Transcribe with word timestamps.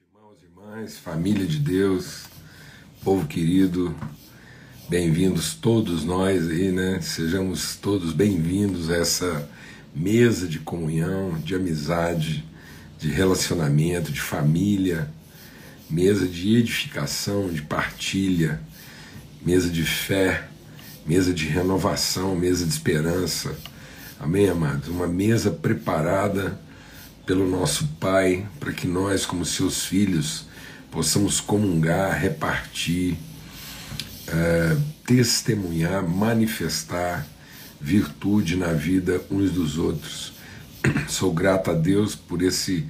irmãos 0.00 0.38
e 0.42 0.46
irmãs, 0.46 0.98
família 0.98 1.46
de 1.46 1.58
Deus, 1.58 2.24
povo 3.04 3.28
querido, 3.28 3.94
bem-vindos 4.88 5.54
todos 5.54 6.04
nós 6.04 6.48
aí, 6.48 6.72
né? 6.72 7.00
Sejamos 7.00 7.76
todos 7.76 8.12
bem-vindos 8.12 8.90
a 8.90 8.96
essa 8.96 9.48
mesa 9.94 10.48
de 10.48 10.58
comunhão, 10.58 11.38
de 11.38 11.54
amizade, 11.54 12.44
de 12.98 13.08
relacionamento, 13.08 14.10
de 14.10 14.20
família, 14.20 15.08
mesa 15.88 16.26
de 16.26 16.56
edificação, 16.56 17.48
de 17.50 17.62
partilha, 17.62 18.60
mesa 19.46 19.70
de 19.70 19.84
fé, 19.84 20.48
mesa 21.06 21.32
de 21.32 21.46
renovação, 21.46 22.34
mesa 22.34 22.64
de 22.64 22.72
esperança. 22.72 23.56
Amém, 24.18 24.48
amados? 24.48 24.88
Uma 24.88 25.06
mesa 25.06 25.52
preparada 25.52 26.58
pelo 27.26 27.48
nosso 27.48 27.86
Pai, 27.98 28.46
para 28.60 28.72
que 28.72 28.86
nós, 28.86 29.24
como 29.24 29.44
seus 29.44 29.84
filhos, 29.84 30.46
possamos 30.90 31.40
comungar, 31.40 32.18
repartir, 32.20 33.16
é, 34.28 34.76
testemunhar, 35.06 36.06
manifestar 36.06 37.26
virtude 37.80 38.56
na 38.56 38.72
vida 38.72 39.22
uns 39.30 39.50
dos 39.50 39.78
outros. 39.78 40.32
Sou 41.08 41.32
grato 41.32 41.70
a 41.70 41.74
Deus 41.74 42.14
por 42.14 42.42
esse 42.42 42.86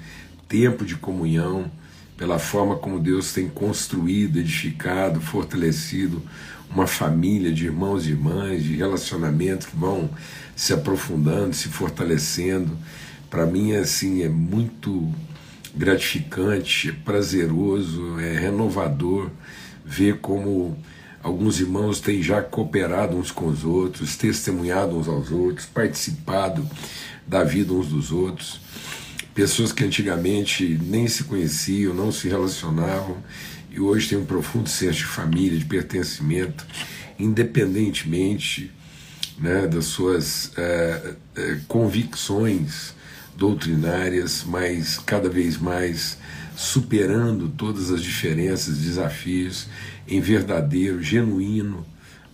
tempo 0.49 0.85
de 0.85 0.97
comunhão, 0.97 1.71
pela 2.17 2.39
forma 2.39 2.77
como 2.77 3.01
Deus 3.01 3.33
tem 3.33 3.49
construído, 3.49 4.39
edificado, 4.39 5.21
fortalecido 5.21 6.23
uma 6.71 6.87
família 6.87 7.53
de 7.53 7.67
irmãos 7.67 8.07
e 8.07 8.11
irmãs, 8.11 8.63
de 8.65 8.75
relacionamentos 8.75 9.67
que 9.67 9.77
vão 9.77 10.11
se 10.57 10.73
aprofundando, 10.73 11.55
se 11.55 11.69
fortalecendo 11.69 12.77
para 13.35 13.47
mim 13.47 13.73
é 13.73 13.79
assim 13.79 14.23
é 14.23 14.29
muito 14.29 15.13
gratificante, 15.75 16.91
é 16.91 16.93
prazeroso, 16.93 18.21
é 18.21 18.39
renovador 18.39 19.29
ver 19.85 20.21
como 20.21 20.79
alguns 21.21 21.59
irmãos 21.59 21.99
têm 21.99 22.23
já 22.23 22.41
cooperado 22.41 23.17
uns 23.17 23.33
com 23.33 23.49
os 23.49 23.65
outros, 23.65 24.15
testemunhado 24.15 24.97
uns 24.97 25.09
aos 25.09 25.33
outros, 25.33 25.67
participado 25.67 26.65
da 27.27 27.43
vida 27.43 27.73
uns 27.73 27.89
dos 27.89 28.13
outros. 28.13 28.61
Pessoas 29.35 29.73
que 29.73 29.83
antigamente 29.83 30.79
nem 30.81 31.09
se 31.09 31.25
conheciam, 31.25 31.93
não 31.93 32.13
se 32.13 32.29
relacionavam 32.29 33.17
e 33.69 33.81
hoje 33.81 34.11
têm 34.11 34.19
um 34.19 34.25
profundo 34.25 34.69
senso 34.69 34.99
de 34.99 35.07
família, 35.07 35.59
de 35.59 35.65
pertencimento, 35.65 36.65
independentemente 37.19 38.71
né, 39.37 39.67
das 39.67 39.87
suas 39.87 40.53
é, 40.57 41.15
é, 41.35 41.59
convicções 41.67 42.94
doutrinárias, 43.37 44.45
mas 44.47 44.99
cada 44.99 45.29
vez 45.29 45.57
mais 45.59 46.19
superando 46.57 47.49
todas 47.49 47.91
as 47.91 48.03
diferenças, 48.03 48.79
desafios, 48.79 49.67
em 50.07 50.21
verdadeiro, 50.21 51.03
genuíno 51.03 51.85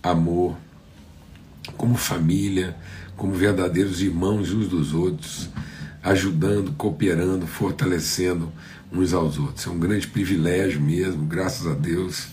amor, 0.03 0.55
como 1.77 1.95
família, 1.95 2.75
como 3.15 3.33
verdadeiros 3.33 4.01
irmãos 4.01 4.51
uns 4.51 4.67
dos 4.67 4.93
outros, 4.93 5.49
ajudando, 6.03 6.71
cooperando, 6.73 7.45
fortalecendo 7.47 8.51
uns 8.91 9.13
aos 9.13 9.37
outros. 9.37 9.65
É 9.65 9.69
um 9.69 9.79
grande 9.79 10.07
privilégio 10.07 10.81
mesmo, 10.81 11.25
graças 11.25 11.67
a 11.67 11.73
Deus. 11.73 12.27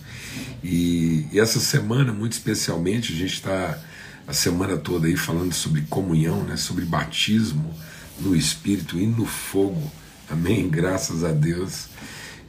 E, 0.62 1.26
e 1.32 1.38
essa 1.38 1.60
semana, 1.60 2.12
muito 2.12 2.32
especialmente, 2.32 3.12
a 3.12 3.16
gente 3.16 3.34
está 3.34 3.78
a 4.26 4.32
semana 4.32 4.76
toda 4.76 5.06
aí 5.06 5.16
falando 5.16 5.54
sobre 5.54 5.82
comunhão, 5.82 6.42
né, 6.42 6.56
sobre 6.56 6.84
batismo 6.84 7.74
no 8.20 8.34
Espírito 8.34 8.98
e 8.98 9.06
no 9.06 9.26
fogo. 9.26 9.90
Amém? 10.30 10.68
Graças 10.68 11.24
a 11.24 11.32
Deus. 11.32 11.88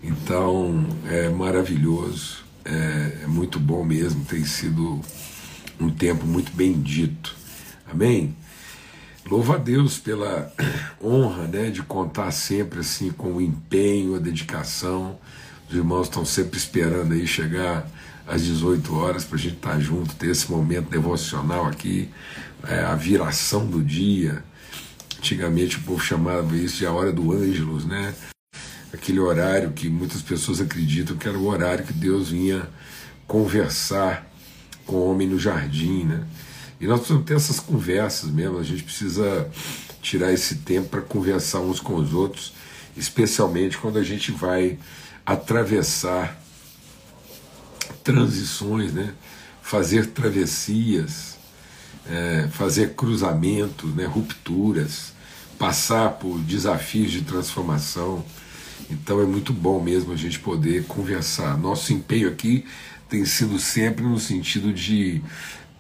Então 0.04 0.86
é 1.06 1.30
maravilhoso, 1.30 2.44
é, 2.64 3.24
é 3.24 3.28
muito 3.28 3.60
bom 3.60 3.84
mesmo, 3.84 4.24
tem 4.24 4.46
sido 4.46 5.02
um 5.80 5.90
tempo 5.90 6.26
muito 6.26 6.52
bendito. 6.54 7.36
Amém? 7.92 8.36
Louva 9.30 9.56
a 9.56 9.58
Deus 9.58 9.98
pela 9.98 10.52
honra 11.04 11.48
né, 11.48 11.70
de 11.70 11.84
contar 11.84 12.32
sempre 12.32 12.80
assim 12.80 13.12
com 13.12 13.34
o 13.34 13.42
empenho, 13.42 14.16
a 14.16 14.20
dedicação. 14.20 15.20
Os 15.70 15.76
irmãos 15.76 16.08
estão 16.08 16.26
sempre 16.26 16.58
esperando 16.58 17.14
aí 17.14 17.28
chegar 17.28 17.88
às 18.26 18.44
18 18.44 18.96
horas 18.96 19.26
para 19.26 19.36
a 19.36 19.40
gente 19.40 19.56
estar 19.56 19.72
tá 19.72 19.80
junto, 19.80 20.16
ter 20.16 20.30
esse 20.30 20.50
momento 20.50 20.90
devocional 20.90 21.66
aqui, 21.66 22.10
é, 22.68 22.80
a 22.80 22.96
viração 22.96 23.66
do 23.66 23.84
dia, 23.84 24.44
Antigamente 25.20 25.76
o 25.78 25.82
povo 25.82 26.00
chamava 26.00 26.56
isso 26.56 26.78
de 26.78 26.86
a 26.86 26.92
hora 26.94 27.12
do 27.12 27.34
Ângelus, 27.34 27.86
né? 27.86 28.16
Aquele 28.94 29.20
horário 29.20 29.74
que 29.74 29.90
muitas 29.90 30.22
pessoas 30.22 30.62
acreditam 30.62 31.18
que 31.18 31.28
era 31.28 31.38
o 31.38 31.46
horário 31.46 31.86
que 31.86 31.92
Deus 31.92 32.30
vinha 32.30 32.68
conversar 33.28 34.32
com 34.86 34.96
o 34.96 35.12
homem 35.12 35.28
no 35.28 35.38
jardim, 35.38 36.06
né? 36.06 36.26
E 36.80 36.88
nós 36.88 37.00
precisamos 37.00 37.28
ter 37.28 37.36
essas 37.36 37.60
conversas 37.60 38.30
mesmo, 38.32 38.58
a 38.58 38.64
gente 38.64 38.82
precisa 38.82 39.50
tirar 40.02 40.32
esse 40.32 40.56
tempo 40.56 40.88
para 40.88 41.02
conversar 41.02 41.60
uns 41.60 41.82
com 41.82 41.96
os 41.96 42.14
outros, 42.14 42.54
especialmente 42.96 43.78
quando 43.78 44.00
a 44.00 44.04
gente 44.04 44.32
vai 44.32 44.80
atravessar 45.26 46.42
transições, 48.04 48.94
né? 48.94 49.14
fazer 49.70 50.08
travessias, 50.08 51.38
é, 52.10 52.48
fazer 52.52 52.96
cruzamentos, 52.96 53.94
né, 53.94 54.06
rupturas, 54.06 55.14
passar 55.58 56.12
por 56.12 56.40
desafios 56.40 57.12
de 57.12 57.22
transformação. 57.22 58.26
Então 58.90 59.22
é 59.22 59.26
muito 59.26 59.54
bom 59.54 59.82
mesmo 59.82 60.12
a 60.12 60.16
gente 60.16 60.40
poder 60.40 60.86
conversar. 60.86 61.58
Nosso 61.58 61.94
empenho 61.94 62.28
aqui 62.28 62.66
tem 63.08 63.24
sido 63.26 63.60
sempre 63.60 64.04
no 64.04 64.20
sentido 64.20 64.74
de 64.74 65.22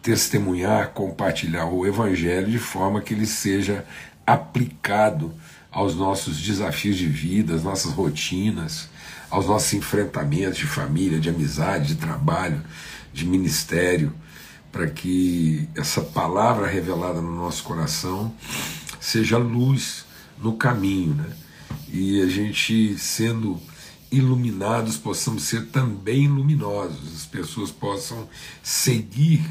testemunhar, 0.01 0.89
compartilhar 0.89 1.65
o 1.65 1.85
Evangelho 1.85 2.49
de 2.49 2.59
forma 2.59 3.01
que 3.01 3.13
ele 3.13 3.25
seja 3.25 3.85
aplicado 4.25 5.33
aos 5.71 5.95
nossos 5.95 6.39
desafios 6.39 6.97
de 6.97 7.07
vida, 7.07 7.55
às 7.55 7.63
nossas 7.63 7.91
rotinas, 7.91 8.89
aos 9.29 9.47
nossos 9.47 9.73
enfrentamentos 9.73 10.57
de 10.57 10.65
família, 10.65 11.19
de 11.19 11.29
amizade, 11.29 11.89
de 11.89 11.95
trabalho, 11.95 12.61
de 13.13 13.25
ministério 13.25 14.13
para 14.71 14.87
que 14.87 15.67
essa 15.75 16.01
palavra 16.01 16.67
revelada 16.67 17.21
no 17.21 17.35
nosso 17.35 17.63
coração 17.63 18.33
seja 18.99 19.37
luz 19.37 20.05
no 20.37 20.53
caminho, 20.53 21.15
né? 21.15 21.29
E 21.91 22.21
a 22.21 22.27
gente 22.27 22.97
sendo 22.97 23.59
iluminados 24.11 24.97
possamos 24.97 25.43
ser 25.43 25.67
também 25.67 26.27
luminosos, 26.27 27.15
as 27.15 27.25
pessoas 27.25 27.71
possam 27.71 28.27
seguir 28.63 29.43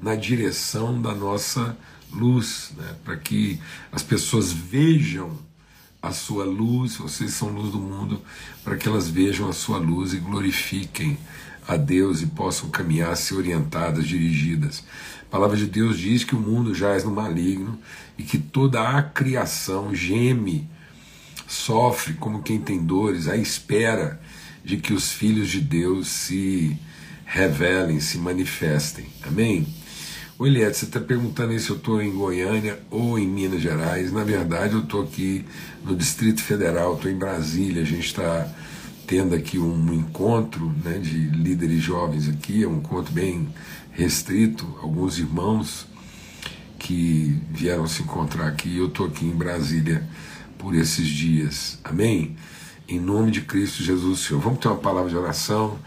na 0.00 0.14
direção 0.14 1.00
da 1.00 1.14
nossa 1.14 1.76
luz, 2.12 2.72
né? 2.76 2.94
para 3.04 3.16
que 3.16 3.58
as 3.90 4.02
pessoas 4.02 4.52
vejam 4.52 5.38
a 6.00 6.12
sua 6.12 6.44
luz, 6.44 6.96
vocês 6.96 7.32
são 7.32 7.48
luz 7.48 7.72
do 7.72 7.78
mundo, 7.78 8.22
para 8.62 8.76
que 8.76 8.86
elas 8.86 9.08
vejam 9.08 9.48
a 9.48 9.52
sua 9.52 9.78
luz 9.78 10.12
e 10.12 10.18
glorifiquem 10.18 11.18
a 11.66 11.76
Deus 11.76 12.22
e 12.22 12.26
possam 12.26 12.68
caminhar, 12.70 13.16
ser 13.16 13.34
orientadas, 13.34 14.06
dirigidas. 14.06 14.84
A 15.22 15.30
palavra 15.30 15.56
de 15.56 15.66
Deus 15.66 15.98
diz 15.98 16.22
que 16.22 16.34
o 16.34 16.40
mundo 16.40 16.74
jaz 16.74 17.04
no 17.04 17.10
maligno 17.10 17.78
e 18.16 18.22
que 18.22 18.38
toda 18.38 18.80
a 18.80 19.02
criação 19.02 19.94
geme, 19.94 20.68
sofre 21.46 22.14
como 22.14 22.42
quem 22.42 22.60
tem 22.60 22.84
dores, 22.84 23.28
à 23.28 23.36
espera 23.36 24.20
de 24.64 24.76
que 24.76 24.92
os 24.92 25.12
filhos 25.12 25.48
de 25.48 25.60
Deus 25.60 26.08
se 26.08 26.76
revelem, 27.24 28.00
se 28.00 28.18
manifestem. 28.18 29.06
Amém? 29.22 29.66
O 30.38 30.46
Eliette, 30.46 30.76
você 30.76 30.84
está 30.84 31.00
perguntando 31.00 31.58
se 31.58 31.70
eu 31.70 31.76
estou 31.76 32.02
em 32.02 32.10
Goiânia 32.10 32.78
ou 32.90 33.18
em 33.18 33.26
Minas 33.26 33.62
Gerais. 33.62 34.12
Na 34.12 34.22
verdade, 34.22 34.74
eu 34.74 34.80
estou 34.80 35.02
aqui 35.02 35.44
no 35.84 35.96
Distrito 35.96 36.42
Federal, 36.42 36.94
estou 36.94 37.10
em 37.10 37.16
Brasília. 37.16 37.82
A 37.82 37.86
gente 37.86 38.06
está 38.06 38.46
tendo 39.06 39.34
aqui 39.34 39.58
um 39.58 39.92
encontro 39.94 40.72
né, 40.84 40.98
de 40.98 41.28
líderes 41.28 41.82
jovens 41.82 42.28
aqui, 42.28 42.64
é 42.64 42.68
um 42.68 42.78
encontro 42.78 43.12
bem 43.12 43.48
restrito, 43.92 44.66
alguns 44.82 45.18
irmãos 45.18 45.86
que 46.78 47.40
vieram 47.50 47.86
se 47.86 48.02
encontrar 48.02 48.48
aqui, 48.48 48.76
eu 48.76 48.86
estou 48.86 49.06
aqui 49.06 49.24
em 49.24 49.34
Brasília 49.34 50.06
por 50.58 50.74
esses 50.74 51.06
dias, 51.06 51.78
amém? 51.84 52.36
Em 52.88 53.00
nome 53.00 53.30
de 53.30 53.40
Cristo 53.40 53.82
Jesus 53.82 54.20
Senhor. 54.20 54.40
Vamos 54.40 54.58
ter 54.58 54.68
uma 54.68 54.76
palavra 54.76 55.10
de 55.10 55.16
oração 55.16 55.78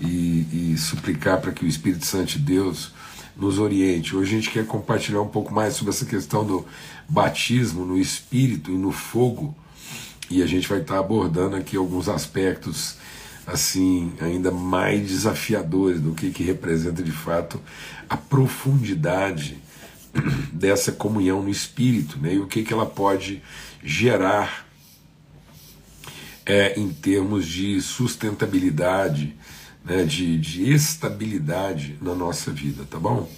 e, 0.00 0.72
e 0.72 0.78
suplicar 0.78 1.40
para 1.40 1.52
que 1.52 1.64
o 1.64 1.68
Espírito 1.68 2.06
Santo 2.06 2.32
de 2.32 2.38
Deus 2.40 2.92
nos 3.36 3.58
oriente. 3.58 4.14
Hoje 4.14 4.32
a 4.32 4.40
gente 4.40 4.50
quer 4.50 4.66
compartilhar 4.66 5.20
um 5.20 5.28
pouco 5.28 5.52
mais 5.52 5.74
sobre 5.74 5.92
essa 5.92 6.04
questão 6.04 6.44
do 6.44 6.64
batismo 7.08 7.84
no 7.84 7.98
Espírito 7.98 8.70
e 8.70 8.76
no 8.76 8.92
fogo 8.92 9.54
e 10.34 10.42
a 10.42 10.46
gente 10.46 10.68
vai 10.68 10.80
estar 10.80 10.98
abordando 10.98 11.56
aqui 11.56 11.76
alguns 11.76 12.08
aspectos 12.08 12.96
assim 13.46 14.12
ainda 14.20 14.50
mais 14.50 15.06
desafiadores 15.06 16.00
do 16.00 16.12
que, 16.12 16.30
que 16.30 16.42
representa 16.42 17.02
de 17.02 17.12
fato 17.12 17.60
a 18.08 18.16
profundidade 18.16 19.58
dessa 20.52 20.92
comunhão 20.92 21.42
no 21.42 21.50
espírito 21.50 22.18
né? 22.18 22.34
e 22.34 22.38
o 22.38 22.46
que, 22.46 22.62
que 22.62 22.72
ela 22.72 22.86
pode 22.86 23.42
gerar 23.82 24.64
é, 26.46 26.78
em 26.78 26.88
termos 26.90 27.46
de 27.46 27.80
sustentabilidade, 27.80 29.34
né, 29.84 30.04
de, 30.04 30.38
de 30.38 30.72
estabilidade 30.72 31.96
na 32.00 32.14
nossa 32.14 32.50
vida, 32.50 32.84
tá 32.90 32.98
bom? 32.98 33.28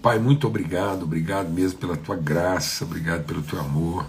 Pai, 0.00 0.18
muito 0.18 0.46
obrigado, 0.46 1.02
obrigado 1.04 1.48
mesmo 1.48 1.78
pela 1.78 1.96
tua 1.96 2.16
graça, 2.16 2.84
obrigado 2.84 3.24
pelo 3.24 3.42
teu 3.42 3.58
amor. 3.58 4.06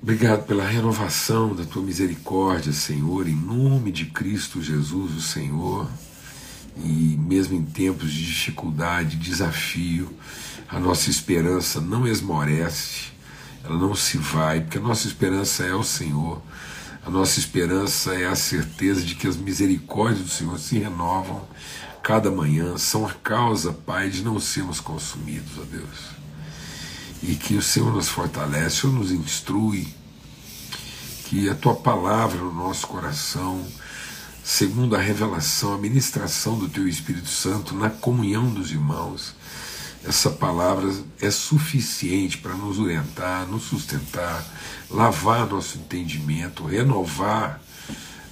Obrigado 0.00 0.46
pela 0.46 0.64
renovação 0.64 1.56
da 1.56 1.64
tua 1.64 1.82
misericórdia, 1.82 2.72
Senhor, 2.72 3.28
em 3.28 3.34
nome 3.34 3.90
de 3.90 4.06
Cristo 4.06 4.62
Jesus, 4.62 5.12
o 5.12 5.20
Senhor. 5.20 5.90
E 6.76 7.16
mesmo 7.18 7.56
em 7.56 7.64
tempos 7.64 8.12
de 8.12 8.24
dificuldade, 8.24 9.16
desafio, 9.16 10.08
a 10.68 10.78
nossa 10.78 11.10
esperança 11.10 11.80
não 11.80 12.06
esmorece, 12.06 13.10
ela 13.64 13.76
não 13.76 13.92
se 13.96 14.16
vai, 14.18 14.60
porque 14.60 14.78
a 14.78 14.80
nossa 14.80 15.08
esperança 15.08 15.64
é 15.64 15.74
o 15.74 15.82
Senhor. 15.82 16.40
A 17.04 17.10
nossa 17.10 17.40
esperança 17.40 18.14
é 18.14 18.26
a 18.26 18.36
certeza 18.36 19.02
de 19.02 19.16
que 19.16 19.26
as 19.26 19.36
misericórdias 19.36 20.24
do 20.24 20.30
Senhor 20.30 20.58
se 20.60 20.78
renovam 20.78 21.42
cada 22.04 22.30
manhã, 22.30 22.78
são 22.78 23.04
a 23.04 23.12
causa, 23.12 23.72
Pai, 23.72 24.08
de 24.08 24.22
não 24.22 24.38
sermos 24.38 24.78
consumidos, 24.78 25.58
ó 25.58 25.64
Deus 25.64 26.17
e 27.22 27.34
que 27.34 27.54
o 27.54 27.62
Senhor 27.62 27.92
nos 27.92 28.08
fortalece, 28.08 28.86
ou 28.86 28.92
nos 28.92 29.10
instrui, 29.10 29.88
que 31.24 31.48
a 31.48 31.54
tua 31.54 31.74
palavra 31.74 32.38
no 32.38 32.52
nosso 32.52 32.86
coração, 32.86 33.66
segundo 34.42 34.96
a 34.96 34.98
revelação, 34.98 35.74
a 35.74 35.78
ministração 35.78 36.58
do 36.58 36.68
teu 36.68 36.88
Espírito 36.88 37.28
Santo 37.28 37.74
na 37.74 37.90
comunhão 37.90 38.48
dos 38.48 38.70
irmãos, 38.70 39.34
essa 40.06 40.30
palavra 40.30 40.90
é 41.20 41.30
suficiente 41.30 42.38
para 42.38 42.54
nos 42.54 42.78
orientar, 42.78 43.46
nos 43.46 43.64
sustentar, 43.64 44.44
lavar 44.90 45.46
nosso 45.46 45.76
entendimento, 45.76 46.64
renovar 46.64 47.60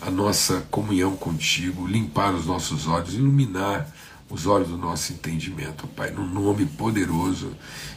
a 0.00 0.10
nossa 0.10 0.60
comunhão 0.70 1.16
contigo, 1.16 1.86
limpar 1.86 2.32
os 2.34 2.46
nossos 2.46 2.86
olhos, 2.86 3.14
iluminar 3.14 3.92
os 4.28 4.46
olhos 4.46 4.68
do 4.68 4.76
nosso 4.76 5.12
entendimento, 5.12 5.86
Pai, 5.88 6.10
no 6.10 6.26
nome 6.26 6.66
poderoso 6.66 7.52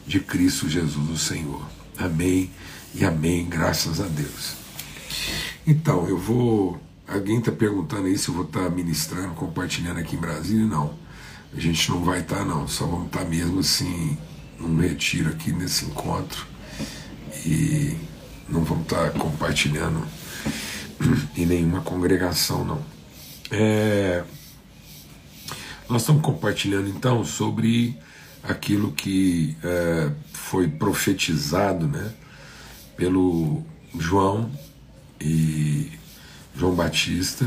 de 0.05 0.19
Cristo 0.19 0.69
Jesus, 0.69 1.09
o 1.09 1.17
Senhor. 1.17 1.67
Amém 1.97 2.49
e 2.93 3.03
amém, 3.03 3.47
graças 3.47 3.99
a 3.99 4.05
Deus. 4.05 4.53
Então, 5.65 6.07
eu 6.07 6.17
vou. 6.17 6.79
Alguém 7.07 7.39
está 7.39 7.51
perguntando 7.51 8.05
aí 8.05 8.17
se 8.17 8.29
eu 8.29 8.35
vou 8.35 8.45
estar 8.45 8.63
tá 8.63 8.69
ministrando, 8.69 9.33
compartilhando 9.33 9.99
aqui 9.99 10.15
em 10.15 10.19
Brasília? 10.19 10.65
Não. 10.65 10.93
A 11.55 11.59
gente 11.59 11.89
não 11.89 12.03
vai 12.03 12.19
estar, 12.19 12.37
tá, 12.37 12.45
não. 12.45 12.67
Só 12.67 12.85
vamos 12.85 13.07
estar 13.07 13.19
tá 13.19 13.25
mesmo 13.25 13.59
assim, 13.59 14.17
num 14.59 14.79
retiro 14.79 15.29
aqui 15.29 15.51
nesse 15.51 15.85
encontro. 15.85 16.45
E 17.45 17.97
não 18.47 18.63
vamos 18.63 18.83
estar 18.83 19.11
compartilhando 19.11 20.05
em 21.35 21.45
nenhuma 21.45 21.81
congregação, 21.81 22.63
não. 22.63 22.81
É, 23.51 24.23
nós 25.89 26.03
estamos 26.03 26.21
compartilhando 26.21 26.87
então 26.87 27.25
sobre 27.25 27.97
aquilo 28.43 28.91
que 28.91 29.57
é, 29.63 30.11
foi 30.31 30.67
profetizado 30.67 31.87
né, 31.87 32.13
pelo 32.95 33.63
João 33.97 34.51
e 35.19 35.91
João 36.55 36.75
Batista, 36.75 37.45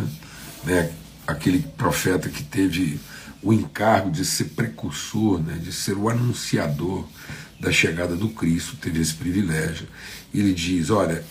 né, 0.65 0.93
aquele 1.27 1.61
profeta 1.61 2.29
que 2.29 2.43
teve 2.43 3.01
o 3.43 3.53
encargo 3.53 4.11
de 4.11 4.25
ser 4.25 4.47
precursor, 4.47 5.41
né, 5.41 5.55
de 5.55 5.73
ser 5.73 5.97
o 5.97 6.09
anunciador 6.09 7.07
da 7.61 7.71
chegada 7.71 8.17
do 8.17 8.29
Cristo, 8.29 8.77
teve 8.77 9.01
esse 9.01 9.15
privilégio. 9.15 9.87
Ele 10.35 10.53
diz: 10.53 10.91
Olha, 10.91 11.25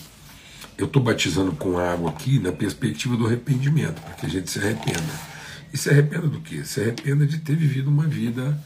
eu 0.77 0.85
estou 0.85 1.03
batizando 1.03 1.51
com 1.51 1.77
água 1.77 2.09
aqui 2.09 2.39
na 2.39 2.53
perspectiva 2.53 3.17
do 3.17 3.27
arrependimento, 3.27 4.01
para 4.01 4.13
que 4.13 4.25
a 4.25 4.29
gente 4.29 4.49
se 4.49 4.59
arrependa. 4.59 5.30
E 5.73 5.77
se 5.77 5.89
arrependa 5.89 6.27
do 6.27 6.41
quê? 6.41 6.63
Se 6.63 6.81
arrependa 6.81 7.25
de 7.25 7.39
ter 7.39 7.55
vivido 7.55 7.89
uma 7.89 8.07
vida 8.07 8.57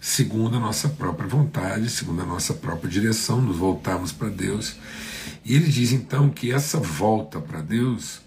segundo 0.00 0.56
a 0.56 0.60
nossa 0.60 0.88
própria 0.88 1.28
vontade, 1.28 1.90
segundo 1.90 2.22
a 2.22 2.26
nossa 2.26 2.54
própria 2.54 2.90
direção, 2.90 3.40
nos 3.40 3.56
voltarmos 3.56 4.12
para 4.12 4.28
Deus. 4.28 4.76
E 5.44 5.54
ele 5.54 5.68
diz 5.68 5.92
então 5.92 6.30
que 6.30 6.52
essa 6.52 6.78
volta 6.78 7.40
para 7.40 7.60
Deus, 7.60 8.20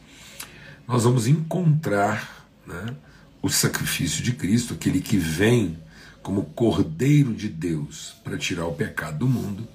nós 0.88 1.03
vamos 1.03 1.27
encontrar 1.27 2.47
né, 2.65 2.95
o 3.41 3.50
sacrifício 3.50 4.23
de 4.23 4.33
Cristo, 4.33 4.73
aquele 4.73 5.01
que 5.01 5.18
vem 5.18 5.77
como 6.21 6.45
Cordeiro 6.45 7.33
de 7.33 7.50
Deus 7.50 8.15
para 8.23 8.38
tirar 8.38 8.65
o 8.65 8.73
pecado 8.73 9.19
do 9.19 9.27
mundo. 9.27 9.68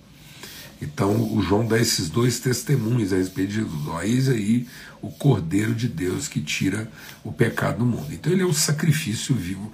Então 0.81 1.32
o 1.34 1.43
João 1.43 1.67
dá 1.67 1.78
esses 1.78 2.11
dois 2.11 2.38
testemunhos 2.38 3.12
a 3.12 3.17
respeito 3.17 3.49
de 3.49 3.55
Jesus. 3.56 3.87
Ó, 3.87 4.02
eis 4.02 4.28
aí 4.28 4.67
o 5.00 5.11
Cordeiro 5.11 5.75
de 5.75 5.88
Deus 5.88 6.28
que 6.28 6.40
tira 6.40 6.90
o 7.25 7.32
pecado 7.32 7.78
do 7.78 7.87
mundo. 7.87 8.12
Então 8.12 8.32
ele 8.32 8.43
é 8.43 8.46
o 8.46 8.52
sacrifício 8.52 9.34
vivo. 9.34 9.73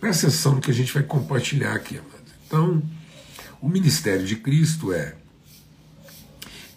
Presta 0.00 0.26
atenção 0.26 0.56
no 0.56 0.60
que 0.60 0.70
a 0.70 0.74
gente 0.74 0.92
vai 0.92 1.02
compartilhar 1.02 1.74
aqui, 1.74 1.96
amado. 1.96 2.12
Então, 2.46 2.82
o 3.60 3.68
ministério 3.68 4.26
de 4.26 4.36
Cristo 4.36 4.92
é 4.92 5.14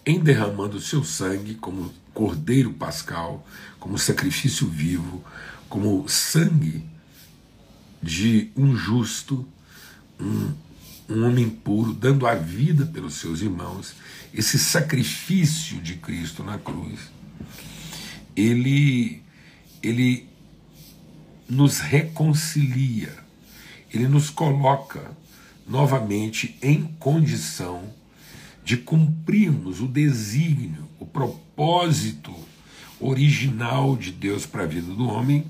em 0.06 0.18
derramando 0.18 0.78
o 0.78 0.80
seu 0.80 1.04
sangue 1.04 1.54
como 1.54 1.92
cordeiro 2.14 2.72
pascal, 2.72 3.46
como 3.78 3.98
sacrifício 3.98 4.66
vivo, 4.66 5.22
como 5.68 6.08
sangue 6.08 6.82
de 8.02 8.50
um 8.56 8.74
justo, 8.74 9.46
um, 10.18 10.54
um 11.08 11.24
homem 11.24 11.48
puro, 11.48 11.94
dando 11.94 12.26
a 12.26 12.34
vida 12.34 12.84
pelos 12.86 13.14
seus 13.14 13.40
irmãos, 13.40 13.94
esse 14.32 14.58
sacrifício 14.58 15.80
de 15.80 15.94
Cristo 15.94 16.42
na 16.44 16.58
cruz, 16.58 17.00
ele, 18.36 19.22
ele 19.82 20.28
nos 21.48 21.78
reconcilia, 21.78 23.16
ele 23.92 24.06
nos 24.06 24.28
coloca 24.28 25.10
novamente 25.66 26.56
em 26.62 26.84
condição 26.98 27.82
de 28.62 28.76
cumprirmos 28.76 29.80
o 29.80 29.88
desígnio, 29.88 30.88
o 30.98 31.06
propósito 31.06 32.34
original 33.00 33.96
de 33.96 34.10
Deus 34.10 34.44
para 34.44 34.64
a 34.64 34.66
vida 34.66 34.92
do 34.92 35.08
homem, 35.08 35.44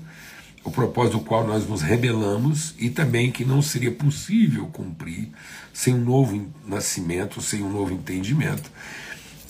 o 0.63 0.71
propósito 0.71 1.17
do 1.17 1.23
qual 1.23 1.47
nós 1.47 1.67
nos 1.67 1.81
rebelamos 1.81 2.73
e 2.77 2.89
também 2.89 3.31
que 3.31 3.45
não 3.45 3.61
seria 3.61 3.91
possível 3.91 4.67
cumprir 4.67 5.29
sem 5.73 5.93
um 5.93 6.03
novo 6.03 6.47
nascimento, 6.65 7.41
sem 7.41 7.63
um 7.63 7.71
novo 7.71 7.93
entendimento. 7.93 8.69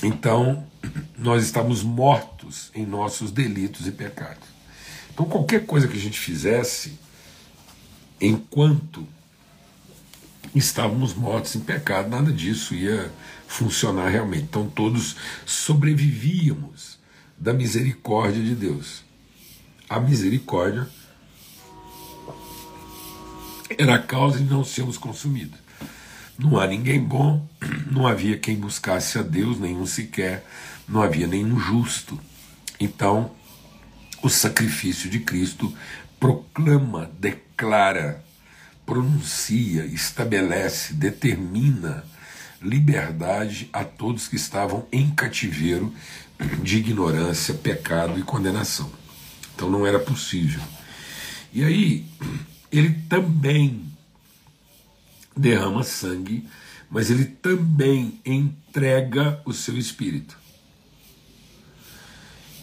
Então, 0.04 0.66
nós 1.18 1.44
estamos 1.44 1.84
mortos 1.84 2.72
em 2.74 2.86
nossos 2.86 3.32
delitos 3.32 3.88
e 3.88 3.92
pecados. 3.92 4.48
Então, 5.12 5.26
qualquer 5.26 5.66
coisa 5.66 5.88
que 5.88 5.98
a 5.98 6.02
gente 6.02 6.18
fizesse 6.18 6.98
enquanto 8.22 9.06
estávamos 10.56 11.14
mortos 11.14 11.56
em 11.56 11.60
pecado, 11.60 12.10
nada 12.10 12.32
disso 12.32 12.74
ia 12.74 13.12
funcionar 13.48 14.10
realmente. 14.10 14.44
Então, 14.44 14.70
todos 14.70 15.16
sobrevivíamos 15.46 16.98
da 17.38 17.54
misericórdia 17.54 18.42
de 18.42 18.56
Deus. 18.56 19.04
A 19.90 20.00
misericórdia 20.00 20.88
era 23.78 23.96
a 23.96 24.00
causa 24.00 24.40
de 24.40 24.46
não 24.46 24.64
sermos 24.64 24.98
consumidos. 24.98 25.60
Não 26.38 26.60
há 26.60 26.66
ninguém 26.66 27.00
bom, 27.00 27.46
não 27.92 28.08
havia 28.08 28.38
quem 28.38 28.56
buscasse 28.56 29.18
a 29.20 29.22
Deus, 29.22 29.60
nenhum 29.60 29.86
sequer, 29.86 30.46
não 30.88 31.02
havia 31.02 31.28
nenhum 31.28 31.60
justo. 31.60 32.20
Então, 32.80 33.32
o 34.22 34.30
sacrifício 34.30 35.10
de 35.10 35.20
Cristo 35.20 35.74
proclama, 36.20 37.12
declara, 37.20 38.24
pronuncia, 38.86 39.86
estabelece, 39.86 40.94
determina 40.94 42.04
liberdade 42.62 43.70
a 43.72 43.84
todos 43.84 44.28
que 44.28 44.36
estavam 44.36 44.86
em 44.92 45.12
cativeiro 45.12 45.94
de 46.64 46.78
ignorância, 46.78 47.54
pecado 47.54 48.20
e 48.20 48.24
condenação. 48.24 48.92
Então 49.56 49.70
não 49.70 49.86
era 49.86 50.00
possível. 50.00 50.62
E 51.54 51.64
aí, 51.64 52.06
ele 52.72 52.94
também 53.10 53.86
derrama 55.36 55.84
sangue, 55.84 56.48
mas 56.90 57.10
ele 57.10 57.26
também 57.26 58.20
entrega 58.26 59.42
o 59.46 59.54
seu 59.54 59.78
espírito. 59.78 60.38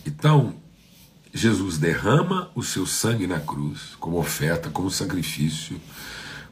Então, 0.05 0.55
Jesus 1.33 1.79
derrama 1.79 2.51
o 2.55 2.63
seu 2.63 2.87
sangue 2.87 3.27
na 3.27 3.41
cruz, 3.41 3.95
como 3.99 4.19
oferta, 4.19 4.71
como 4.71 4.91
sacrifício, 4.91 5.81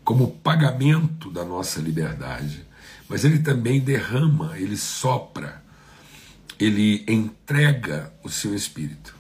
como 0.05 0.31
pagamento 0.31 1.31
da 1.31 1.45
nossa 1.45 1.81
liberdade, 1.81 2.65
mas 3.09 3.25
ele 3.25 3.39
também 3.39 3.81
derrama, 3.81 4.59
ele 4.59 4.77
sopra, 4.77 5.63
ele 6.59 7.05
entrega 7.09 8.13
o 8.23 8.29
seu 8.29 8.55
espírito. 8.55 9.17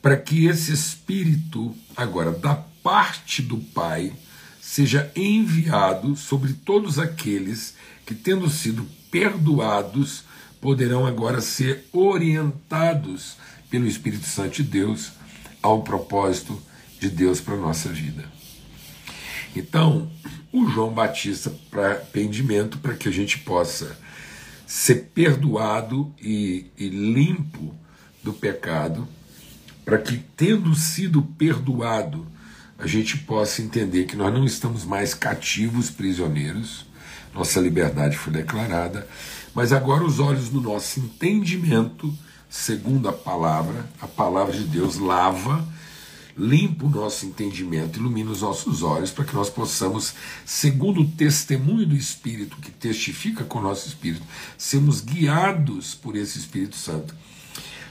Para 0.00 0.16
que 0.16 0.46
esse 0.46 0.72
espírito, 0.72 1.74
agora, 1.96 2.32
da 2.32 2.56
parte 2.82 3.42
do 3.42 3.58
Pai, 3.58 4.12
seja 4.60 5.10
enviado 5.14 6.16
sobre 6.16 6.52
todos 6.52 6.98
aqueles 6.98 7.74
que, 8.06 8.14
tendo 8.14 8.48
sido 8.48 8.86
perdoados, 9.10 10.24
poderão 10.60 11.06
agora 11.06 11.40
ser 11.40 11.88
orientados 11.92 13.36
pelo 13.68 13.86
Espírito 13.86 14.26
Santo 14.26 14.56
de 14.56 14.64
Deus 14.64 15.12
ao 15.60 15.82
propósito 15.82 16.60
de 17.00 17.08
Deus 17.10 17.40
para 17.40 17.54
a 17.54 17.60
nossa 17.60 17.88
vida. 17.88 18.24
Então, 19.54 20.10
o 20.52 20.68
João 20.68 20.92
Batista 20.92 21.52
para 21.70 21.92
arrependimento, 21.92 22.78
para 22.78 22.94
que 22.94 23.08
a 23.08 23.12
gente 23.12 23.38
possa 23.38 23.96
ser 24.66 25.10
perdoado 25.14 26.12
e, 26.20 26.66
e 26.78 26.88
limpo 26.88 27.74
do 28.22 28.32
pecado, 28.32 29.06
para 29.84 29.98
que, 29.98 30.18
tendo 30.36 30.74
sido 30.74 31.22
perdoado, 31.22 32.26
a 32.82 32.86
gente 32.86 33.16
possa 33.16 33.62
entender 33.62 34.06
que 34.06 34.16
nós 34.16 34.34
não 34.34 34.44
estamos 34.44 34.84
mais 34.84 35.14
cativos, 35.14 35.88
prisioneiros, 35.88 36.84
nossa 37.32 37.60
liberdade 37.60 38.18
foi 38.18 38.32
declarada, 38.32 39.06
mas 39.54 39.72
agora 39.72 40.04
os 40.04 40.18
olhos 40.18 40.48
do 40.48 40.60
nosso 40.60 40.98
entendimento, 40.98 42.12
segundo 42.50 43.08
a 43.08 43.12
palavra, 43.12 43.88
a 44.00 44.08
palavra 44.08 44.52
de 44.52 44.64
Deus 44.64 44.96
lava, 44.98 45.64
limpa 46.36 46.86
o 46.86 46.90
nosso 46.90 47.24
entendimento, 47.24 48.00
ilumina 48.00 48.32
os 48.32 48.42
nossos 48.42 48.82
olhos, 48.82 49.12
para 49.12 49.24
que 49.24 49.34
nós 49.34 49.48
possamos, 49.48 50.14
segundo 50.44 51.02
o 51.02 51.08
testemunho 51.08 51.86
do 51.86 51.94
Espírito 51.94 52.56
que 52.56 52.72
testifica 52.72 53.44
com 53.44 53.60
o 53.60 53.62
nosso 53.62 53.86
Espírito, 53.86 54.24
sermos 54.58 55.00
guiados 55.00 55.94
por 55.94 56.16
esse 56.16 56.36
Espírito 56.36 56.74
Santo, 56.74 57.14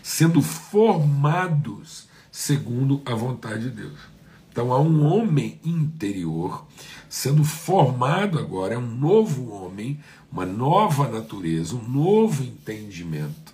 sendo 0.03 0.41
formados 0.41 2.09
segundo 2.29 3.01
a 3.05 3.15
vontade 3.15 3.69
de 3.69 3.69
Deus. 3.69 4.10
Então 4.51 4.73
há 4.73 4.79
um 4.81 5.05
homem 5.05 5.59
interior 5.63 6.65
sendo 7.09 7.43
formado 7.43 8.37
agora, 8.37 8.75
é 8.75 8.77
um 8.77 8.95
novo 8.95 9.51
homem, 9.51 9.99
uma 10.31 10.45
nova 10.45 11.09
natureza, 11.09 11.75
um 11.75 11.87
novo 11.87 12.43
entendimento. 12.43 13.53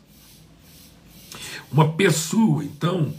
Uma 1.72 1.92
pessoa, 1.94 2.63
então, 2.63 3.13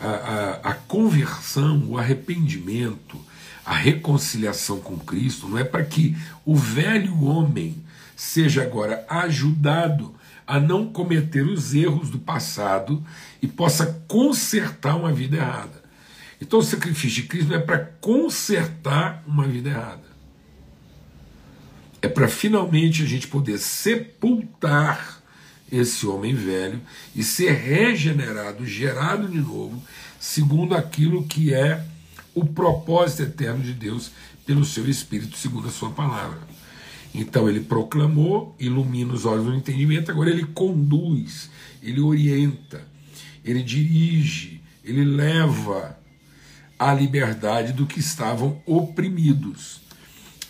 a, 0.00 0.08
a, 0.08 0.50
a 0.70 0.74
conversão, 0.74 1.84
o 1.88 1.98
arrependimento, 1.98 3.18
a 3.64 3.74
reconciliação 3.74 4.80
com 4.80 4.98
Cristo, 4.98 5.48
não 5.48 5.58
é 5.58 5.64
para 5.64 5.84
que 5.84 6.16
o 6.44 6.54
velho 6.54 7.24
homem 7.24 7.82
seja 8.16 8.62
agora 8.62 9.06
ajudado 9.08 10.14
a 10.46 10.58
não 10.58 10.86
cometer 10.86 11.42
os 11.42 11.74
erros 11.74 12.08
do 12.08 12.18
passado 12.18 13.04
e 13.42 13.46
possa 13.46 14.02
consertar 14.06 14.96
uma 14.96 15.12
vida 15.12 15.36
errada. 15.36 15.77
Então 16.40 16.60
o 16.60 16.62
sacrifício 16.62 17.22
de 17.22 17.28
Cristo 17.28 17.54
é 17.54 17.58
para 17.58 17.78
consertar 17.78 19.22
uma 19.26 19.46
vida 19.46 19.70
errada. 19.70 20.08
É 22.00 22.08
para 22.08 22.28
finalmente 22.28 23.02
a 23.02 23.06
gente 23.06 23.26
poder 23.26 23.58
sepultar 23.58 25.20
esse 25.70 26.06
homem 26.06 26.34
velho 26.34 26.80
e 27.14 27.22
ser 27.22 27.52
regenerado, 27.52 28.64
gerado 28.64 29.28
de 29.28 29.38
novo, 29.38 29.82
segundo 30.18 30.74
aquilo 30.74 31.24
que 31.24 31.52
é 31.52 31.84
o 32.34 32.44
propósito 32.46 33.22
eterno 33.22 33.62
de 33.62 33.72
Deus 33.72 34.12
pelo 34.46 34.64
seu 34.64 34.88
Espírito, 34.88 35.36
segundo 35.36 35.68
a 35.68 35.72
sua 35.72 35.90
palavra. 35.90 36.40
Então 37.12 37.48
ele 37.48 37.60
proclamou, 37.60 38.54
ilumina 38.58 39.12
os 39.12 39.24
olhos 39.24 39.44
do 39.44 39.54
entendimento, 39.54 40.10
agora 40.10 40.30
ele 40.30 40.44
conduz, 40.44 41.50
ele 41.82 42.00
orienta, 42.00 42.86
ele 43.44 43.62
dirige, 43.62 44.62
ele 44.84 45.04
leva 45.04 45.97
a 46.78 46.94
liberdade 46.94 47.72
do 47.72 47.86
que 47.86 47.98
estavam 47.98 48.60
oprimidos. 48.64 49.80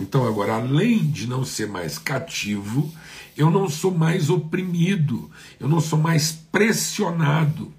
Então, 0.00 0.26
agora, 0.26 0.54
além 0.54 1.10
de 1.10 1.26
não 1.26 1.44
ser 1.44 1.66
mais 1.66 1.98
cativo, 1.98 2.92
eu 3.36 3.50
não 3.50 3.68
sou 3.68 3.92
mais 3.92 4.30
oprimido, 4.30 5.30
eu 5.58 5.68
não 5.68 5.80
sou 5.80 5.98
mais 5.98 6.32
pressionado, 6.32 7.72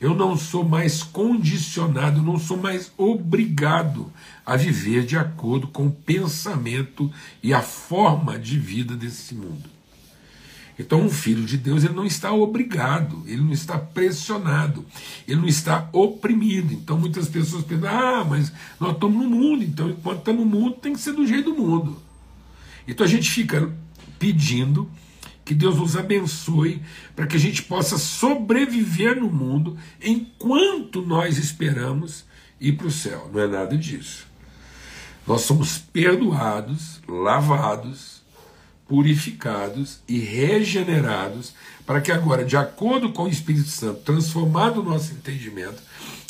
eu 0.00 0.14
não 0.14 0.36
sou 0.36 0.64
mais 0.64 1.02
condicionado, 1.02 2.18
eu 2.18 2.22
não 2.22 2.38
sou 2.38 2.56
mais 2.56 2.92
obrigado 2.96 4.12
a 4.44 4.56
viver 4.56 5.04
de 5.04 5.16
acordo 5.16 5.66
com 5.68 5.86
o 5.86 5.92
pensamento 5.92 7.10
e 7.42 7.52
a 7.54 7.62
forma 7.62 8.38
de 8.38 8.58
vida 8.58 8.94
desse 8.94 9.34
mundo. 9.34 9.75
Então, 10.78 11.00
um 11.00 11.10
filho 11.10 11.44
de 11.44 11.56
Deus 11.56 11.84
ele 11.84 11.94
não 11.94 12.04
está 12.04 12.32
obrigado, 12.32 13.22
ele 13.26 13.40
não 13.40 13.52
está 13.52 13.78
pressionado, 13.78 14.84
ele 15.26 15.40
não 15.40 15.48
está 15.48 15.88
oprimido. 15.92 16.72
Então, 16.74 16.98
muitas 16.98 17.28
pessoas 17.28 17.64
pensam: 17.64 17.88
ah, 17.88 18.24
mas 18.24 18.52
nós 18.78 18.92
estamos 18.92 19.16
no 19.16 19.30
mundo, 19.30 19.64
então 19.64 19.88
enquanto 19.88 20.18
estamos 20.18 20.44
no 20.44 20.50
mundo 20.50 20.76
tem 20.76 20.92
que 20.92 21.00
ser 21.00 21.12
do 21.12 21.26
jeito 21.26 21.54
do 21.54 21.60
mundo. 21.60 21.96
Então, 22.86 23.06
a 23.06 23.08
gente 23.08 23.30
fica 23.30 23.72
pedindo 24.18 24.88
que 25.44 25.54
Deus 25.54 25.76
nos 25.76 25.96
abençoe 25.96 26.82
para 27.14 27.26
que 27.26 27.36
a 27.36 27.40
gente 27.40 27.62
possa 27.62 27.96
sobreviver 27.96 29.18
no 29.18 29.30
mundo 29.30 29.78
enquanto 30.02 31.00
nós 31.00 31.38
esperamos 31.38 32.24
ir 32.60 32.76
para 32.76 32.88
o 32.88 32.90
céu. 32.90 33.30
Não 33.32 33.40
é 33.40 33.46
nada 33.46 33.78
disso. 33.78 34.26
Nós 35.26 35.42
somos 35.42 35.78
perdoados, 35.78 37.00
lavados 37.08 38.15
purificados 38.88 40.00
e 40.08 40.18
regenerados, 40.18 41.54
para 41.84 42.00
que 42.00 42.12
agora, 42.12 42.44
de 42.44 42.56
acordo 42.56 43.12
com 43.12 43.24
o 43.24 43.28
Espírito 43.28 43.68
Santo, 43.68 44.00
transformado 44.00 44.80
o 44.80 44.84
nosso 44.84 45.12
entendimento, 45.12 45.82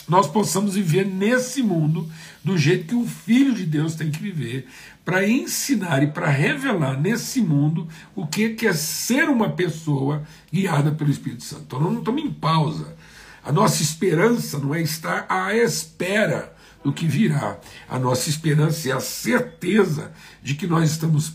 nós 0.08 0.26
possamos 0.26 0.74
viver 0.74 1.04
nesse 1.04 1.62
mundo 1.62 2.08
do 2.44 2.56
jeito 2.56 2.86
que 2.86 2.94
o 2.94 3.06
Filho 3.06 3.54
de 3.54 3.64
Deus 3.64 3.94
tem 3.94 4.10
que 4.10 4.22
viver, 4.22 4.68
para 5.04 5.28
ensinar 5.28 6.02
e 6.02 6.08
para 6.08 6.28
revelar 6.28 7.00
nesse 7.00 7.40
mundo 7.40 7.88
o 8.14 8.26
que 8.26 8.56
é 8.66 8.72
ser 8.72 9.28
uma 9.28 9.50
pessoa 9.50 10.22
guiada 10.52 10.92
pelo 10.92 11.10
Espírito 11.10 11.44
Santo. 11.44 11.64
Então, 11.66 11.80
não 11.80 11.98
estamos 11.98 12.22
em 12.22 12.30
pausa. 12.30 12.96
A 13.44 13.52
nossa 13.52 13.82
esperança 13.82 14.58
não 14.58 14.74
é 14.74 14.80
estar 14.80 15.26
à 15.28 15.54
espera 15.54 16.52
do 16.82 16.92
que 16.92 17.06
virá. 17.06 17.58
A 17.88 17.98
nossa 17.98 18.28
esperança 18.28 18.88
é 18.88 18.92
a 18.92 19.00
certeza 19.00 20.12
de 20.42 20.54
que 20.54 20.66
nós 20.66 20.90
estamos 20.90 21.34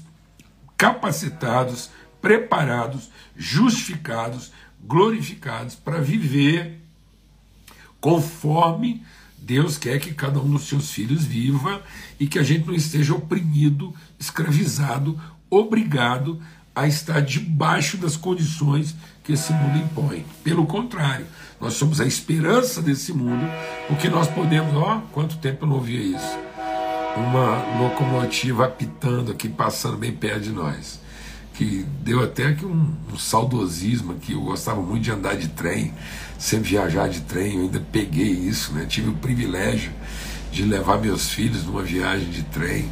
capacitados, 0.82 1.92
preparados, 2.20 3.12
justificados, 3.38 4.52
glorificados 4.84 5.76
para 5.76 6.02
viver 6.02 6.82
conforme 8.00 9.06
Deus 9.38 9.78
quer 9.78 10.00
que 10.00 10.12
cada 10.12 10.40
um 10.40 10.50
dos 10.50 10.68
seus 10.68 10.90
filhos 10.90 11.24
viva 11.24 11.84
e 12.20 12.26
que 12.26 12.40
a 12.40 12.44
gente 12.44 12.66
não 12.66 12.74
esteja 12.74 13.14
oprimido, 13.14 13.94
escravizado, 14.18 15.22
obrigado 15.52 16.42
a 16.76 16.88
estar 16.88 17.22
debaixo 17.22 17.96
das 17.98 18.18
condições 18.18 18.96
que 19.24 19.34
esse 19.34 19.54
mundo 19.54 19.78
impõe. 19.78 20.26
Pelo 20.44 20.66
contrário, 20.66 21.28
nós 21.60 21.76
somos 21.76 22.02
a 22.02 22.08
esperança 22.08 22.82
desse 22.82 23.14
mundo, 23.14 23.46
porque 23.88 24.10
nós 24.10 24.28
podemos, 24.28 24.74
ó, 24.76 25.00
quanto 25.12 25.38
tempo 25.38 25.66
eu 25.66 25.70
não 25.70 25.76
ouvia 25.76 26.02
isso 26.02 26.51
uma 27.18 27.80
locomotiva 27.80 28.66
apitando 28.66 29.32
aqui, 29.32 29.50
passando 29.50 29.98
bem 29.98 30.12
perto 30.12 30.42
de 30.42 30.52
nós. 30.52 31.00
Que 31.54 31.86
deu 32.02 32.24
até 32.24 32.48
aqui 32.48 32.66
um, 32.66 32.94
um 33.12 33.18
saudosismo 33.18 34.16
que 34.16 34.34
eu 34.34 34.42
gostava 34.42 34.82
muito 34.82 35.04
de 35.04 35.12
andar 35.12 35.36
de 35.36 35.50
trem, 35.50 35.94
sempre 36.40 36.70
viajar 36.70 37.10
de 37.10 37.22
trem, 37.22 37.56
eu 37.56 37.62
ainda 37.64 37.84
peguei 37.92 38.32
isso, 38.32 38.74
né? 38.74 38.86
Tive 38.86 39.10
o 39.10 39.14
privilégio 39.14 39.92
de 40.52 40.64
levar 40.64 40.98
meus 40.98 41.30
filhos 41.30 41.64
numa 41.66 41.84
viagem 41.84 42.30
de 42.30 42.44
trem. 42.44 42.90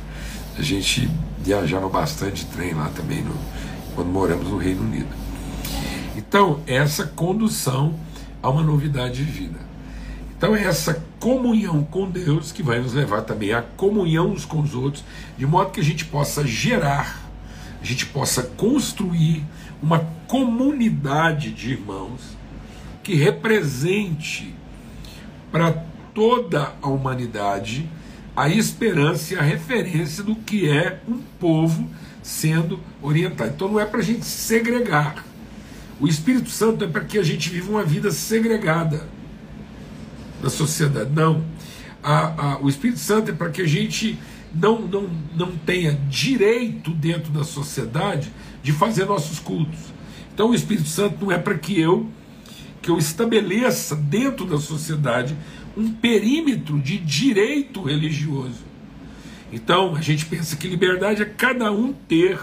A 0.57 0.61
gente 0.61 1.09
viajava 1.39 1.87
bastante 1.89 2.45
de 2.45 2.51
trem 2.51 2.73
lá 2.73 2.89
também, 2.89 3.23
no, 3.23 3.35
quando 3.95 4.09
moramos 4.09 4.47
no 4.49 4.57
Reino 4.57 4.81
Unido. 4.81 5.09
Então, 6.15 6.61
essa 6.67 7.05
condução 7.05 7.97
a 8.41 8.49
uma 8.49 8.61
novidade 8.61 9.23
de 9.23 9.31
vida. 9.31 9.68
Então 10.39 10.55
é 10.55 10.63
essa 10.63 11.03
comunhão 11.19 11.83
com 11.83 12.09
Deus 12.09 12.53
que 12.53 12.63
vai 12.63 12.79
nos 12.79 12.93
levar 12.93 13.23
também 13.23 13.51
à 13.51 13.61
comunhão 13.61 14.31
uns 14.31 14.45
com 14.45 14.61
os 14.61 14.73
outros, 14.73 15.03
de 15.37 15.45
modo 15.45 15.71
que 15.71 15.81
a 15.81 15.83
gente 15.83 16.05
possa 16.05 16.47
gerar, 16.47 17.29
a 17.81 17.83
gente 17.83 18.05
possa 18.05 18.43
construir 18.43 19.43
uma 19.83 19.99
comunidade 20.29 21.51
de 21.51 21.71
irmãos 21.71 22.21
que 23.03 23.15
represente 23.15 24.55
para 25.51 25.73
toda 26.13 26.71
a 26.81 26.87
humanidade 26.87 27.89
a 28.33 28.47
esperança 28.47 29.33
e 29.33 29.37
a 29.37 29.41
referência 29.41 30.23
do 30.23 30.37
que 30.37 30.69
é 30.69 31.01
um 31.05 31.17
povo 31.37 31.85
sendo 32.23 32.79
orientado. 33.01 33.51
Então 33.53 33.67
não 33.67 33.77
é 33.77 33.85
para 33.85 33.99
a 33.99 34.03
gente 34.03 34.23
segregar. 34.23 35.25
O 35.99 36.07
Espírito 36.07 36.49
Santo 36.49 36.85
é 36.85 36.87
para 36.87 37.03
que 37.03 37.19
a 37.19 37.23
gente 37.23 37.49
viva 37.49 37.69
uma 37.69 37.83
vida 37.83 38.09
segregada 38.09 39.18
da 40.41 40.49
sociedade. 40.49 41.09
Não. 41.13 41.43
A, 42.01 42.53
a, 42.53 42.59
o 42.61 42.69
Espírito 42.69 42.99
Santo 42.99 43.31
é 43.31 43.33
para 43.33 43.49
que 43.49 43.61
a 43.61 43.67
gente 43.67 44.17
não, 44.53 44.81
não, 44.81 45.09
não 45.35 45.51
tenha 45.57 45.93
direito 46.09 46.91
dentro 46.91 47.31
da 47.31 47.43
sociedade 47.43 48.31
de 48.63 48.71
fazer 48.71 49.05
nossos 49.05 49.39
cultos. 49.39 49.79
Então 50.33 50.51
o 50.51 50.55
Espírito 50.55 50.87
Santo 50.87 51.25
não 51.25 51.31
é 51.31 51.37
para 51.37 51.57
que 51.57 51.79
eu 51.79 52.09
que 52.81 52.89
eu 52.89 52.97
estabeleça 52.97 53.93
dentro 53.93 54.45
da 54.45 54.57
sociedade 54.57 55.35
um 55.75 55.91
perímetro 55.91 56.79
de 56.79 56.97
direito 56.97 57.83
religioso. 57.83 58.63
Então 59.51 59.95
a 59.95 60.01
gente 60.01 60.25
pensa 60.25 60.55
que 60.55 60.67
liberdade 60.67 61.21
é 61.21 61.25
cada 61.25 61.71
um 61.71 61.91
ter 61.91 62.39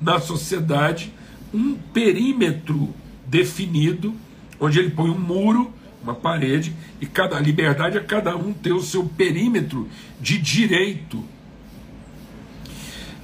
na 0.00 0.20
sociedade 0.20 1.12
um 1.52 1.74
perímetro 1.74 2.92
definido, 3.26 4.14
onde 4.58 4.78
ele 4.78 4.90
põe 4.90 5.10
um 5.10 5.18
muro, 5.18 5.72
uma 6.02 6.14
parede, 6.14 6.74
e 7.00 7.06
cada 7.06 7.38
liberdade 7.38 7.98
é 7.98 8.00
cada 8.00 8.36
um 8.36 8.52
ter 8.52 8.72
o 8.72 8.82
seu 8.82 9.04
perímetro 9.04 9.88
de 10.20 10.38
direito 10.38 11.24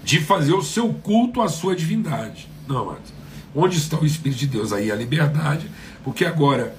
de 0.05 0.21
fazer 0.21 0.53
o 0.53 0.63
seu 0.63 0.93
culto 0.93 1.43
à 1.43 1.49
sua 1.49 1.75
divindade. 1.75 2.49
Não, 2.69 2.87
mas 2.87 2.99
onde 3.55 3.77
está 3.77 3.99
o 3.99 4.07
Espírito 4.07 4.39
de 4.39 4.47
Deus? 4.47 4.73
Aí 4.73 4.91
a 4.91 4.95
liberdade, 4.95 5.69
porque 6.05 6.25
agora 6.25 6.77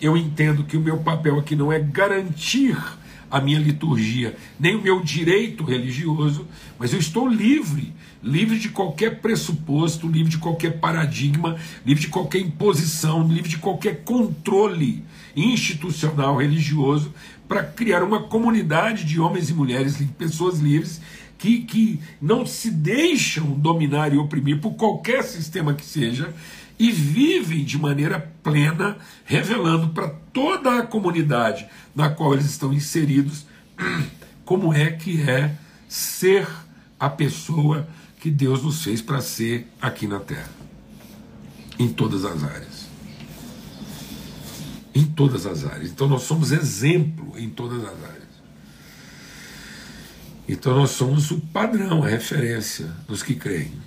eu 0.00 0.16
entendo 0.16 0.64
que 0.64 0.76
o 0.76 0.80
meu 0.80 0.98
papel 0.98 1.38
aqui 1.38 1.56
não 1.56 1.72
é 1.72 1.78
garantir 1.78 2.76
a 3.30 3.40
minha 3.40 3.58
liturgia, 3.58 4.36
nem 4.58 4.76
o 4.76 4.82
meu 4.82 5.02
direito 5.02 5.64
religioso, 5.64 6.46
mas 6.78 6.92
eu 6.92 6.98
estou 6.98 7.28
livre, 7.28 7.92
livre 8.22 8.58
de 8.58 8.68
qualquer 8.68 9.20
pressuposto, 9.20 10.08
livre 10.08 10.30
de 10.30 10.38
qualquer 10.38 10.78
paradigma, 10.78 11.56
livre 11.84 12.02
de 12.02 12.08
qualquer 12.08 12.40
imposição, 12.40 13.26
livre 13.26 13.48
de 13.48 13.58
qualquer 13.58 14.02
controle 14.04 15.04
institucional 15.34 16.36
religioso, 16.36 17.12
para 17.48 17.62
criar 17.62 18.02
uma 18.02 18.24
comunidade 18.24 19.04
de 19.04 19.20
homens 19.20 19.50
e 19.50 19.54
mulheres, 19.54 20.02
pessoas 20.18 20.58
livres, 20.58 21.00
que, 21.38 21.60
que 21.60 22.00
não 22.20 22.46
se 22.46 22.70
deixam 22.70 23.52
dominar 23.52 24.12
e 24.12 24.16
oprimir 24.16 24.60
por 24.60 24.72
qualquer 24.74 25.22
sistema 25.22 25.74
que 25.74 25.84
seja, 25.84 26.34
e 26.78 26.90
vivem 26.90 27.64
de 27.64 27.78
maneira 27.78 28.32
plena, 28.42 28.98
revelando 29.24 29.88
para 29.88 30.08
toda 30.32 30.78
a 30.78 30.86
comunidade 30.86 31.66
na 31.94 32.10
qual 32.10 32.34
eles 32.34 32.46
estão 32.46 32.72
inseridos 32.72 33.46
como 34.44 34.72
é 34.72 34.90
que 34.90 35.22
é 35.22 35.56
ser 35.88 36.46
a 36.98 37.08
pessoa 37.08 37.88
que 38.20 38.30
Deus 38.30 38.62
nos 38.62 38.82
fez 38.82 39.00
para 39.00 39.20
ser 39.20 39.68
aqui 39.80 40.06
na 40.06 40.20
Terra, 40.20 40.50
em 41.78 41.88
todas 41.88 42.24
as 42.24 42.42
áreas. 42.42 42.86
Em 44.94 45.04
todas 45.04 45.46
as 45.46 45.64
áreas. 45.64 45.90
Então 45.90 46.08
nós 46.08 46.22
somos 46.22 46.52
exemplo 46.52 47.38
em 47.38 47.50
todas 47.50 47.84
as 47.84 48.02
áreas. 48.02 48.26
Então 50.48 50.74
nós 50.74 50.90
somos 50.90 51.30
o 51.30 51.40
padrão, 51.40 52.02
a 52.02 52.08
referência 52.08 52.86
dos 53.06 53.22
que 53.22 53.34
creem. 53.34 53.85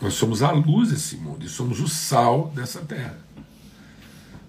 Nós 0.00 0.14
somos 0.14 0.42
a 0.42 0.50
luz 0.50 0.90
desse 0.90 1.16
mundo 1.16 1.44
e 1.44 1.48
somos 1.48 1.80
o 1.80 1.88
sal 1.88 2.52
dessa 2.54 2.80
terra. 2.80 3.18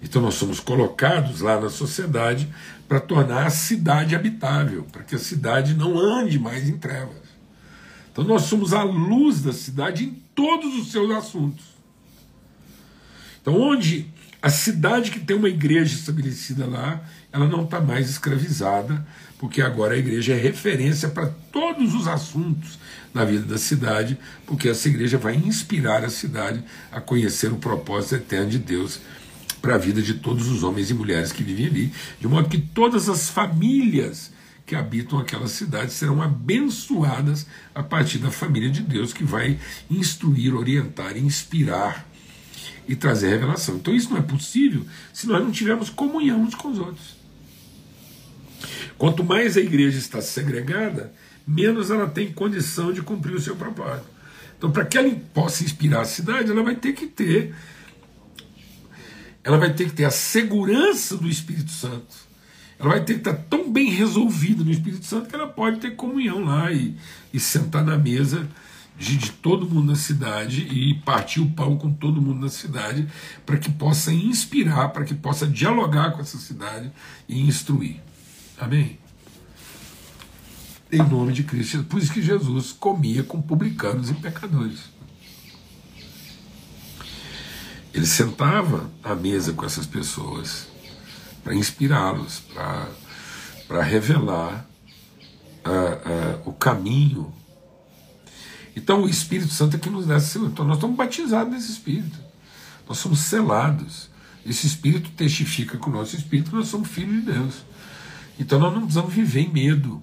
Então 0.01 0.21
nós 0.21 0.35
somos 0.35 0.59
colocados 0.59 1.41
lá 1.41 1.59
na 1.59 1.69
sociedade 1.69 2.47
para 2.87 2.99
tornar 2.99 3.47
a 3.47 3.49
cidade 3.49 4.15
habitável, 4.15 4.85
para 4.91 5.03
que 5.03 5.15
a 5.15 5.19
cidade 5.19 5.73
não 5.73 5.97
ande 5.97 6.37
mais 6.37 6.69
em 6.69 6.77
trevas. 6.77 7.27
Então 8.11 8.23
nós 8.23 8.43
somos 8.43 8.73
a 8.73 8.83
luz 8.83 9.41
da 9.41 9.53
cidade 9.53 10.05
em 10.05 10.13
todos 10.35 10.75
os 10.75 10.91
seus 10.91 11.09
assuntos. 11.11 11.65
Então 13.41 13.59
onde 13.59 14.11
a 14.41 14.49
cidade 14.49 15.11
que 15.11 15.19
tem 15.19 15.35
uma 15.35 15.49
igreja 15.49 15.95
estabelecida 15.95 16.65
lá, 16.65 17.01
ela 17.31 17.47
não 17.47 17.63
está 17.63 17.81
mais 17.81 18.09
escravizada, 18.09 19.05
porque 19.39 19.61
agora 19.61 19.95
a 19.95 19.97
igreja 19.97 20.33
é 20.33 20.37
referência 20.37 21.09
para 21.09 21.27
todos 21.51 21.93
os 21.93 22.07
assuntos 22.07 22.79
na 23.13 23.25
vida 23.25 23.45
da 23.45 23.57
cidade, 23.57 24.17
porque 24.45 24.69
essa 24.69 24.87
igreja 24.87 25.17
vai 25.17 25.35
inspirar 25.35 26.03
a 26.03 26.09
cidade 26.09 26.63
a 26.91 27.01
conhecer 27.01 27.51
o 27.51 27.57
propósito 27.57 28.15
eterno 28.15 28.49
de 28.49 28.59
Deus 28.59 28.99
para 29.61 29.75
a 29.75 29.77
vida 29.77 30.01
de 30.01 30.15
todos 30.15 30.47
os 30.47 30.63
homens 30.63 30.89
e 30.89 30.93
mulheres 30.93 31.31
que 31.31 31.43
vivem 31.43 31.65
ali, 31.65 31.93
de 32.19 32.27
modo 32.27 32.47
que 32.47 32.59
todas 32.59 33.09
as 33.09 33.29
famílias 33.29 34.31
que 34.65 34.75
habitam 34.75 35.17
aquela 35.17 35.47
cidade 35.47 35.93
serão 35.93 36.21
abençoadas 36.21 37.47
a 37.73 37.81
partir 37.81 38.17
da 38.19 38.29
família 38.29 38.69
de 38.69 38.81
Deus 38.81 39.13
que 39.13 39.23
vai 39.23 39.57
instruir, 39.89 40.53
orientar, 40.53 41.17
inspirar 41.17 42.05
e 42.87 42.95
trazer 42.95 43.29
revelação. 43.29 43.75
Então 43.75 43.93
isso 43.93 44.09
não 44.09 44.17
é 44.17 44.21
possível 44.21 44.85
se 45.13 45.27
nós 45.27 45.43
não 45.43 45.51
tivermos 45.51 45.89
comunhão 45.89 46.41
uns 46.41 46.55
com 46.55 46.69
os 46.69 46.79
outros. 46.79 47.17
Quanto 48.97 49.23
mais 49.23 49.55
a 49.55 49.61
igreja 49.61 49.97
está 49.97 50.21
segregada, 50.21 51.13
menos 51.45 51.91
ela 51.91 52.07
tem 52.07 52.31
condição 52.31 52.91
de 52.91 53.01
cumprir 53.01 53.35
o 53.35 53.41
seu 53.41 53.55
propósito. 53.55 54.07
Então, 54.57 54.71
para 54.71 54.85
que 54.85 54.97
ela 54.97 55.13
possa 55.33 55.63
inspirar 55.63 56.01
a 56.01 56.05
cidade, 56.05 56.49
ela 56.49 56.63
vai 56.63 56.75
ter 56.75 56.93
que 56.93 57.05
ter 57.05 57.53
ela 59.43 59.57
vai 59.57 59.73
ter 59.73 59.85
que 59.85 59.93
ter 59.93 60.03
a 60.03 60.11
segurança 60.11 61.15
do 61.15 61.29
Espírito 61.29 61.71
Santo. 61.71 62.13
Ela 62.77 62.89
vai 62.89 63.05
ter 63.05 63.13
que 63.13 63.19
estar 63.19 63.33
tão 63.33 63.71
bem 63.71 63.89
resolvida 63.89 64.61
no 64.61 64.69
Espírito 64.69 65.05
Santo 65.05 65.29
que 65.29 65.35
ela 65.35 65.47
pode 65.47 65.79
ter 65.79 65.95
comunhão 65.95 66.43
lá 66.43 66.69
e, 66.69 66.97
e 67.33 67.39
sentar 67.39 67.85
na 67.85 67.97
mesa 67.97 68.45
de, 68.97 69.17
de, 69.17 69.31
todo 69.31 69.69
mundo 69.69 69.91
na 69.91 69.95
cidade 69.95 70.61
e 70.61 70.95
partir 70.95 71.39
o 71.39 71.49
pão 71.49 71.77
com 71.77 71.91
todo 71.93 72.21
mundo 72.21 72.41
na 72.41 72.49
cidade 72.49 73.07
para 73.45 73.57
que 73.57 73.71
possa 73.71 74.11
inspirar, 74.11 74.89
para 74.89 75.05
que 75.05 75.13
possa 75.13 75.45
dialogar 75.47 76.11
com 76.11 76.21
essa 76.21 76.37
cidade 76.37 76.91
e 77.27 77.39
instruir. 77.41 78.01
Amém? 78.57 78.97
Em 80.91 80.97
nome 80.97 81.33
de 81.33 81.43
Cristo. 81.43 81.83
Por 81.83 82.01
isso 82.01 82.11
que 82.11 82.21
Jesus 82.21 82.71
comia 82.71 83.23
com 83.23 83.41
publicanos 83.41 84.09
e 84.09 84.13
pecadores. 84.13 84.97
Ele 87.93 88.05
sentava 88.05 88.89
à 89.03 89.15
mesa 89.15 89.53
com 89.53 89.65
essas 89.65 89.85
pessoas 89.85 90.67
para 91.43 91.55
inspirá-los, 91.55 92.41
para 93.67 93.81
revelar 93.81 94.67
uh, 95.65 96.45
uh, 96.45 96.49
o 96.49 96.53
caminho. 96.53 97.33
Então 98.77 99.01
o 99.01 99.09
Espírito 99.09 99.51
Santo 99.51 99.75
é 99.75 99.79
que 99.79 99.89
nos 99.89 100.05
dá 100.05 100.15
essa 100.17 100.37
Então 100.37 100.63
nós 100.63 100.77
estamos 100.77 100.95
batizados 100.95 101.51
nesse 101.51 101.71
Espírito. 101.71 102.19
Nós 102.87 102.99
somos 102.99 103.19
selados. 103.21 104.07
Esse 104.45 104.67
Espírito 104.67 105.09
testifica 105.09 105.79
com 105.79 105.89
o 105.89 105.93
nosso 105.93 106.15
Espírito 106.15 106.51
que 106.51 106.55
nós 106.55 106.67
somos 106.67 106.87
filhos 106.87 107.15
de 107.15 107.31
Deus. 107.31 107.55
Então 108.39 108.59
nós 108.59 108.71
não 108.71 108.81
precisamos 108.81 109.11
viver 109.11 109.41
em 109.41 109.51
medo. 109.51 109.99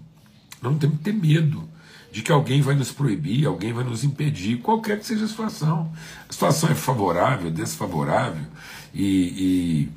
Não 0.60 0.76
temos 0.76 0.98
que 0.98 1.04
ter 1.04 1.12
medo 1.12 1.68
de 2.10 2.20
que 2.20 2.32
alguém 2.32 2.62
vai 2.62 2.74
nos 2.74 2.90
proibir, 2.90 3.46
alguém 3.46 3.72
vai 3.72 3.84
nos 3.84 4.02
impedir, 4.02 4.58
qualquer 4.58 4.98
que 4.98 5.06
seja 5.06 5.24
a 5.24 5.28
situação. 5.28 5.92
A 6.28 6.32
situação 6.32 6.68
é 6.68 6.74
favorável, 6.74 7.50
desfavorável, 7.52 8.46
e, 8.92 9.88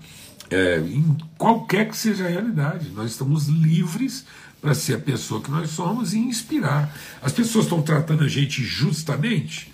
e 0.49 0.55
é, 0.55 0.79
em 0.79 1.17
qualquer 1.37 1.89
que 1.89 1.97
seja 1.97 2.25
a 2.25 2.29
realidade, 2.29 2.89
nós 2.89 3.11
estamos 3.11 3.47
livres 3.47 4.25
para 4.67 4.75
ser 4.75 4.95
a 4.95 4.99
pessoa 4.99 5.41
que 5.41 5.49
nós 5.49 5.69
somos 5.69 6.13
e 6.13 6.19
inspirar. 6.19 6.93
As 7.21 7.31
pessoas 7.31 7.63
estão 7.63 7.81
tratando 7.81 8.25
a 8.25 8.27
gente 8.27 8.61
justamente, 8.61 9.71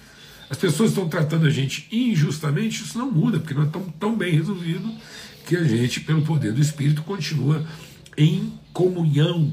as 0.52 0.56
pessoas 0.56 0.92
estão 0.92 1.10
tratando 1.10 1.48
a 1.48 1.50
gente 1.50 1.88
injustamente, 1.92 2.84
isso 2.84 2.96
não 2.96 3.12
muda, 3.12 3.40
porque 3.40 3.56
nós 3.56 3.66
estamos 3.66 3.92
tão 4.00 4.16
bem 4.16 4.36
resolvidos 4.36 4.94
que 5.48 5.58
a 5.58 5.64
gente, 5.64 6.00
pelo 6.02 6.22
poder 6.22 6.54
do 6.54 6.62
Espírito, 6.62 7.02
continua 7.02 7.66
em 8.16 8.54
comunhão 8.72 9.52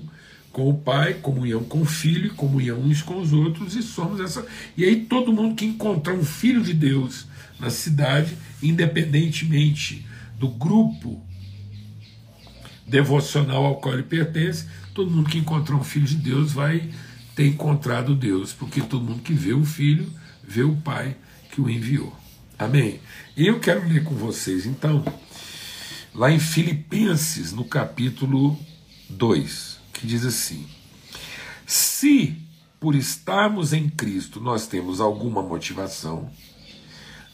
com 0.52 0.68
o 0.68 0.76
Pai, 0.76 1.14
comunhão 1.14 1.64
com 1.64 1.80
o 1.80 1.86
Filho, 1.86 2.34
comunhão 2.34 2.78
uns 2.78 3.00
com 3.00 3.18
os 3.18 3.32
outros, 3.32 3.74
e 3.74 3.82
somos 3.82 4.20
essa. 4.20 4.44
E 4.76 4.84
aí 4.84 5.06
todo 5.06 5.32
mundo 5.32 5.54
que 5.54 5.64
encontrar 5.64 6.12
um 6.12 6.24
filho 6.24 6.60
de 6.60 6.74
Deus 6.74 7.26
na 7.58 7.70
cidade, 7.70 8.36
independentemente 8.62 10.06
do 10.38 10.48
grupo 10.48 11.24
devocional 12.90 13.64
ao 13.64 13.76
qual 13.76 13.94
ele 13.94 14.02
pertence, 14.02 14.66
todo 15.00 15.10
mundo 15.10 15.30
que 15.30 15.38
encontrar 15.38 15.76
um 15.76 15.82
filho 15.82 16.04
de 16.04 16.16
Deus 16.16 16.52
vai 16.52 16.90
ter 17.34 17.46
encontrado 17.46 18.14
Deus, 18.14 18.52
porque 18.52 18.82
todo 18.82 19.02
mundo 19.02 19.22
que 19.22 19.32
vê 19.32 19.54
o 19.54 19.64
filho, 19.64 20.12
vê 20.46 20.62
o 20.62 20.76
Pai 20.76 21.16
que 21.50 21.58
o 21.58 21.70
enviou. 21.70 22.14
Amém? 22.58 23.00
E 23.34 23.46
eu 23.46 23.58
quero 23.58 23.88
ler 23.88 24.04
com 24.04 24.14
vocês, 24.14 24.66
então, 24.66 25.02
lá 26.14 26.30
em 26.30 26.38
Filipenses, 26.38 27.50
no 27.50 27.64
capítulo 27.64 28.58
2, 29.08 29.80
que 29.94 30.06
diz 30.06 30.26
assim: 30.26 30.66
Se 31.66 32.36
por 32.78 32.94
estarmos 32.94 33.72
em 33.72 33.88
Cristo 33.88 34.38
nós 34.38 34.66
temos 34.66 35.00
alguma 35.00 35.42
motivação, 35.42 36.30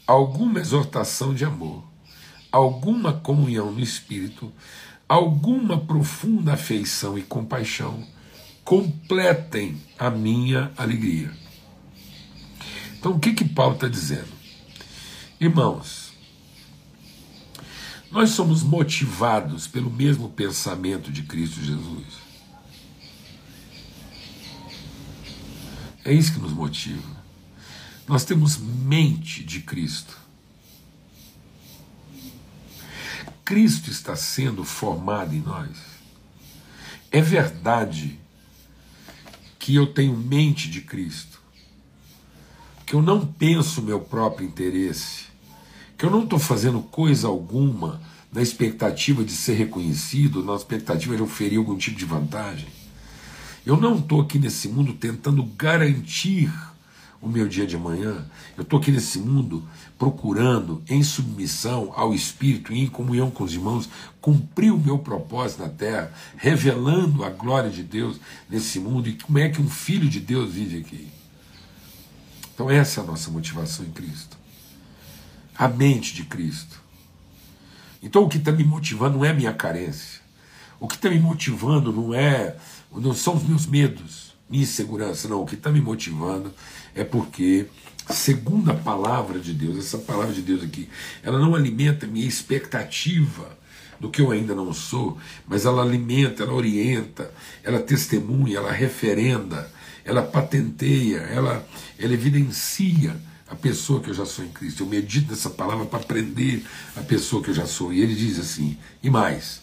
alguma 0.07 0.61
exortação 0.61 1.33
de 1.33 1.43
amor, 1.43 1.83
alguma 2.49 3.11
comunhão 3.11 3.73
no 3.73 3.81
Espírito, 3.81 4.53
alguma 5.07 5.79
profunda 5.79 6.53
afeição 6.53 7.17
e 7.17 7.21
compaixão, 7.21 8.05
completem 8.63 9.81
a 9.97 10.09
minha 10.09 10.71
alegria. 10.75 11.31
Então 12.99 13.13
o 13.13 13.19
que 13.19 13.33
que 13.33 13.45
Paulo 13.45 13.75
está 13.75 13.87
dizendo? 13.87 14.27
Irmãos, 15.39 16.11
nós 18.11 18.31
somos 18.31 18.63
motivados 18.63 19.67
pelo 19.67 19.89
mesmo 19.89 20.29
pensamento 20.29 21.11
de 21.11 21.23
Cristo 21.23 21.61
Jesus. 21.61 22.27
É 26.03 26.13
isso 26.13 26.33
que 26.33 26.39
nos 26.39 26.53
motiva. 26.53 27.17
Nós 28.07 28.23
temos 28.23 28.57
mente 28.57 29.43
de 29.43 29.59
Cristo. 29.59 30.17
Cristo 33.47 33.89
está 33.89 34.13
sendo 34.13 34.65
formado 34.65 35.33
em 35.33 35.39
nós. 35.39 35.69
É 37.09 37.21
verdade 37.21 38.19
que 39.57 39.73
eu 39.73 39.87
tenho 39.87 40.17
mente 40.17 40.69
de 40.69 40.81
Cristo, 40.81 41.39
que 42.85 42.93
eu 42.93 43.01
não 43.01 43.25
penso 43.25 43.81
meu 43.81 44.01
próprio 44.01 44.45
interesse, 44.45 45.27
que 45.97 46.05
eu 46.05 46.11
não 46.11 46.25
estou 46.25 46.37
fazendo 46.37 46.81
coisa 46.81 47.29
alguma 47.29 48.01
na 48.33 48.41
expectativa 48.41 49.23
de 49.23 49.31
ser 49.31 49.53
reconhecido, 49.53 50.43
na 50.43 50.53
expectativa 50.53 51.15
de 51.15 51.23
oferir 51.23 51.57
algum 51.57 51.77
tipo 51.77 51.97
de 51.97 52.03
vantagem. 52.03 52.67
Eu 53.65 53.77
não 53.77 53.97
estou 53.97 54.19
aqui 54.19 54.37
nesse 54.37 54.67
mundo 54.67 54.91
tentando 54.91 55.41
garantir 55.41 56.51
o 57.21 57.27
meu 57.27 57.47
dia 57.47 57.65
de 57.65 57.75
amanhã. 57.75 58.25
Eu 58.55 58.63
estou 58.63 58.79
aqui 58.79 58.91
nesse 58.91 59.19
mundo 59.19 59.67
procurando, 59.97 60.83
em 60.87 61.03
submissão 61.03 61.91
ao 61.95 62.13
Espírito 62.13 62.73
e 62.73 62.79
em 62.79 62.87
comunhão 62.87 63.31
com 63.31 63.43
os 63.43 63.53
irmãos, 63.53 63.89
cumprir 64.21 64.71
o 64.71 64.77
meu 64.77 64.99
propósito 64.99 65.63
na 65.63 65.69
terra, 65.69 66.13
revelando 66.35 67.23
a 67.23 67.29
glória 67.29 67.69
de 67.69 67.83
Deus 67.83 68.19
nesse 68.49 68.79
mundo 68.79 69.09
e 69.09 69.13
como 69.13 69.39
é 69.39 69.49
que 69.49 69.61
um 69.61 69.69
filho 69.69 70.07
de 70.07 70.19
Deus 70.19 70.53
vive 70.53 70.79
aqui. 70.79 71.07
Então, 72.53 72.69
essa 72.69 73.01
é 73.01 73.03
a 73.03 73.07
nossa 73.07 73.29
motivação 73.29 73.85
em 73.85 73.91
Cristo. 73.91 74.37
A 75.55 75.67
mente 75.67 76.13
de 76.13 76.23
Cristo. 76.23 76.81
Então, 78.01 78.23
o 78.23 78.29
que 78.29 78.37
está 78.37 78.51
me 78.51 78.63
motivando 78.63 79.17
não 79.17 79.25
é 79.25 79.33
minha 79.33 79.53
carência. 79.53 80.21
O 80.79 80.87
que 80.87 80.95
está 80.95 81.09
me 81.09 81.19
motivando 81.19 81.91
não 81.91 82.13
é, 82.13 82.55
não 82.91 83.13
são 83.13 83.35
os 83.35 83.43
meus 83.43 83.65
medos, 83.65 84.33
minha 84.49 84.63
insegurança, 84.63 85.27
não. 85.27 85.41
O 85.41 85.45
que 85.45 85.55
está 85.55 85.71
me 85.71 85.81
motivando 85.81 86.53
é 86.97 87.03
porque, 87.03 87.67
segundo 88.09 88.71
a 88.71 88.73
palavra 88.73 89.39
de 89.39 89.53
Deus, 89.53 89.77
essa 89.77 89.99
palavra 89.99 90.33
de 90.33 90.41
Deus 90.41 90.63
aqui, 90.63 90.89
ela 91.21 91.37
não 91.37 91.53
alimenta 91.53 92.07
minha 92.07 92.27
expectativa 92.27 93.55
do 93.99 94.09
que 94.09 94.19
eu 94.19 94.31
ainda 94.31 94.55
não 94.55 94.73
sou, 94.73 95.17
mas 95.47 95.65
ela 95.65 95.83
alimenta, 95.83 96.43
ela 96.43 96.53
orienta, 96.53 97.31
ela 97.63 97.79
testemunha, 97.79 98.57
ela 98.57 98.71
referenda, 98.71 99.71
ela 100.03 100.23
patenteia, 100.23 101.17
ela, 101.17 101.67
ela 101.99 102.13
evidencia 102.13 103.15
a 103.47 103.55
pessoa 103.55 104.01
que 104.01 104.09
eu 104.09 104.13
já 104.13 104.25
sou 104.25 104.43
em 104.43 104.49
Cristo. 104.49 104.83
Eu 104.83 104.87
medito 104.87 105.29
nessa 105.29 105.51
palavra 105.51 105.85
para 105.85 105.99
aprender 105.99 106.65
a 106.95 107.01
pessoa 107.01 107.43
que 107.43 107.51
eu 107.51 107.55
já 107.55 107.67
sou. 107.67 107.93
E 107.93 108.01
ele 108.01 108.15
diz 108.15 108.39
assim: 108.39 108.77
e 109.01 109.09
mais, 109.09 109.61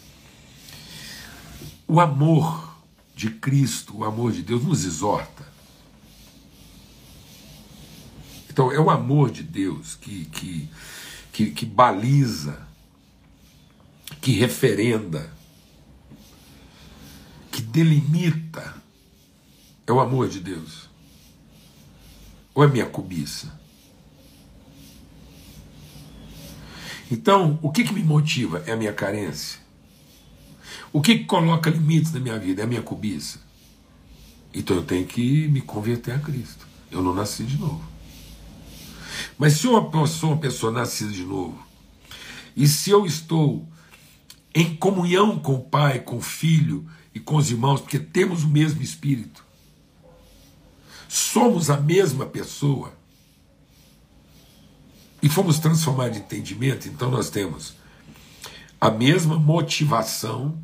o 1.87 2.01
amor 2.01 2.77
de 3.15 3.31
Cristo, 3.31 3.99
o 3.99 4.05
amor 4.05 4.33
de 4.33 4.43
Deus 4.43 4.65
nos 4.65 4.85
exorta 4.85 5.54
então 8.55 8.71
é 8.71 8.79
o 8.79 8.89
amor 8.89 9.33
de 9.33 9.43
Deus 9.43 9.97
que, 9.97 10.27
que, 10.27 10.69
que, 11.33 11.51
que 11.51 11.67
baliza, 11.67 12.65
que 14.21 14.31
referenda, 14.31 15.29
que 17.51 17.61
delimita. 17.61 18.81
É 19.85 19.93
o 19.93 19.99
amor 19.99 20.29
de 20.29 20.39
Deus. 20.39 20.89
Ou 22.55 22.63
é 22.63 22.69
minha 22.69 22.87
cobiça? 22.87 23.53
Então, 27.11 27.59
o 27.61 27.73
que, 27.73 27.83
que 27.83 27.93
me 27.93 28.05
motiva 28.05 28.63
é 28.69 28.73
a 28.73 28.77
minha 28.77 28.93
carência. 28.93 29.59
O 30.93 31.03
que, 31.03 31.19
que 31.19 31.25
coloca 31.25 31.69
limites 31.71 32.13
na 32.13 32.21
minha 32.21 32.39
vida 32.39 32.63
é 32.63 32.65
a 32.65 32.69
minha 32.69 32.83
cobiça. 32.83 33.41
Então 34.55 34.77
eu 34.77 34.85
tenho 34.85 35.05
que 35.05 35.49
me 35.49 35.61
converter 35.61 36.13
a 36.15 36.21
Cristo. 36.21 36.65
Eu 36.89 37.03
não 37.03 37.13
nasci 37.13 37.43
de 37.43 37.59
novo. 37.59 37.94
Mas 39.39 39.55
se 39.55 39.67
eu 39.67 40.07
sou 40.07 40.31
uma 40.31 40.41
pessoa 40.41 40.73
nascida 40.73 41.13
de 41.13 41.25
novo, 41.25 41.59
e 42.57 42.67
se 42.67 42.91
eu 42.91 43.05
estou 43.05 43.69
em 44.55 44.75
comunhão 44.77 45.39
com 45.39 45.55
o 45.55 45.65
Pai, 45.65 46.01
com 46.01 46.19
o 46.19 46.23
Filho 46.23 46.87
e 47.15 47.19
com 47.19 47.37
os 47.37 47.51
irmãos, 47.51 47.81
porque 47.81 47.99
temos 47.99 48.45
o 48.45 48.49
mesmo 48.49 48.83
Espírito, 48.83 49.45
somos 51.09 51.71
a 51.71 51.77
mesma 51.77 52.27
pessoa, 52.27 52.93
e 55.21 55.29
fomos 55.29 55.59
transformados 55.59 56.19
em 56.19 56.21
entendimento, 56.21 56.87
então 56.87 57.11
nós 57.11 57.31
temos 57.31 57.75
a 58.79 58.91
mesma 58.91 59.39
motivação 59.39 60.59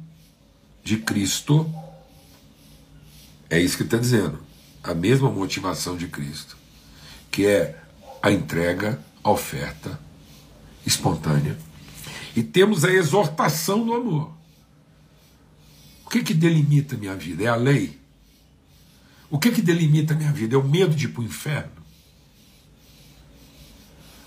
de 0.85 0.99
Cristo, 0.99 1.73
é 3.49 3.59
isso 3.59 3.79
que 3.79 3.85
está 3.85 3.97
dizendo, 3.97 4.39
a 4.83 4.93
mesma 4.93 5.31
motivação 5.31 5.97
de 5.97 6.09
Cristo, 6.09 6.59
que 7.31 7.47
é 7.47 7.83
a 8.23 8.31
entrega, 8.31 9.03
a 9.23 9.31
oferta 9.31 9.99
espontânea. 10.87 11.59
E 12.35 12.43
temos 12.43 12.85
a 12.85 12.91
exortação 12.91 13.85
do 13.85 13.95
amor. 13.95 14.33
O 16.05 16.11
que, 16.11 16.23
que 16.23 16.35
delimita 16.35 16.97
minha 16.97 17.17
vida? 17.17 17.45
É 17.45 17.47
a 17.47 17.57
lei. 17.57 17.99
O 19.31 19.39
que, 19.39 19.51
que 19.51 19.63
delimita 19.63 20.15
minha 20.15 20.33
vida? 20.33 20.57
É 20.57 20.59
o 20.59 20.65
medo 20.65 20.95
de 20.95 21.07
ir 21.07 21.09
para 21.09 21.23
o 21.23 21.25
inferno. 21.25 21.81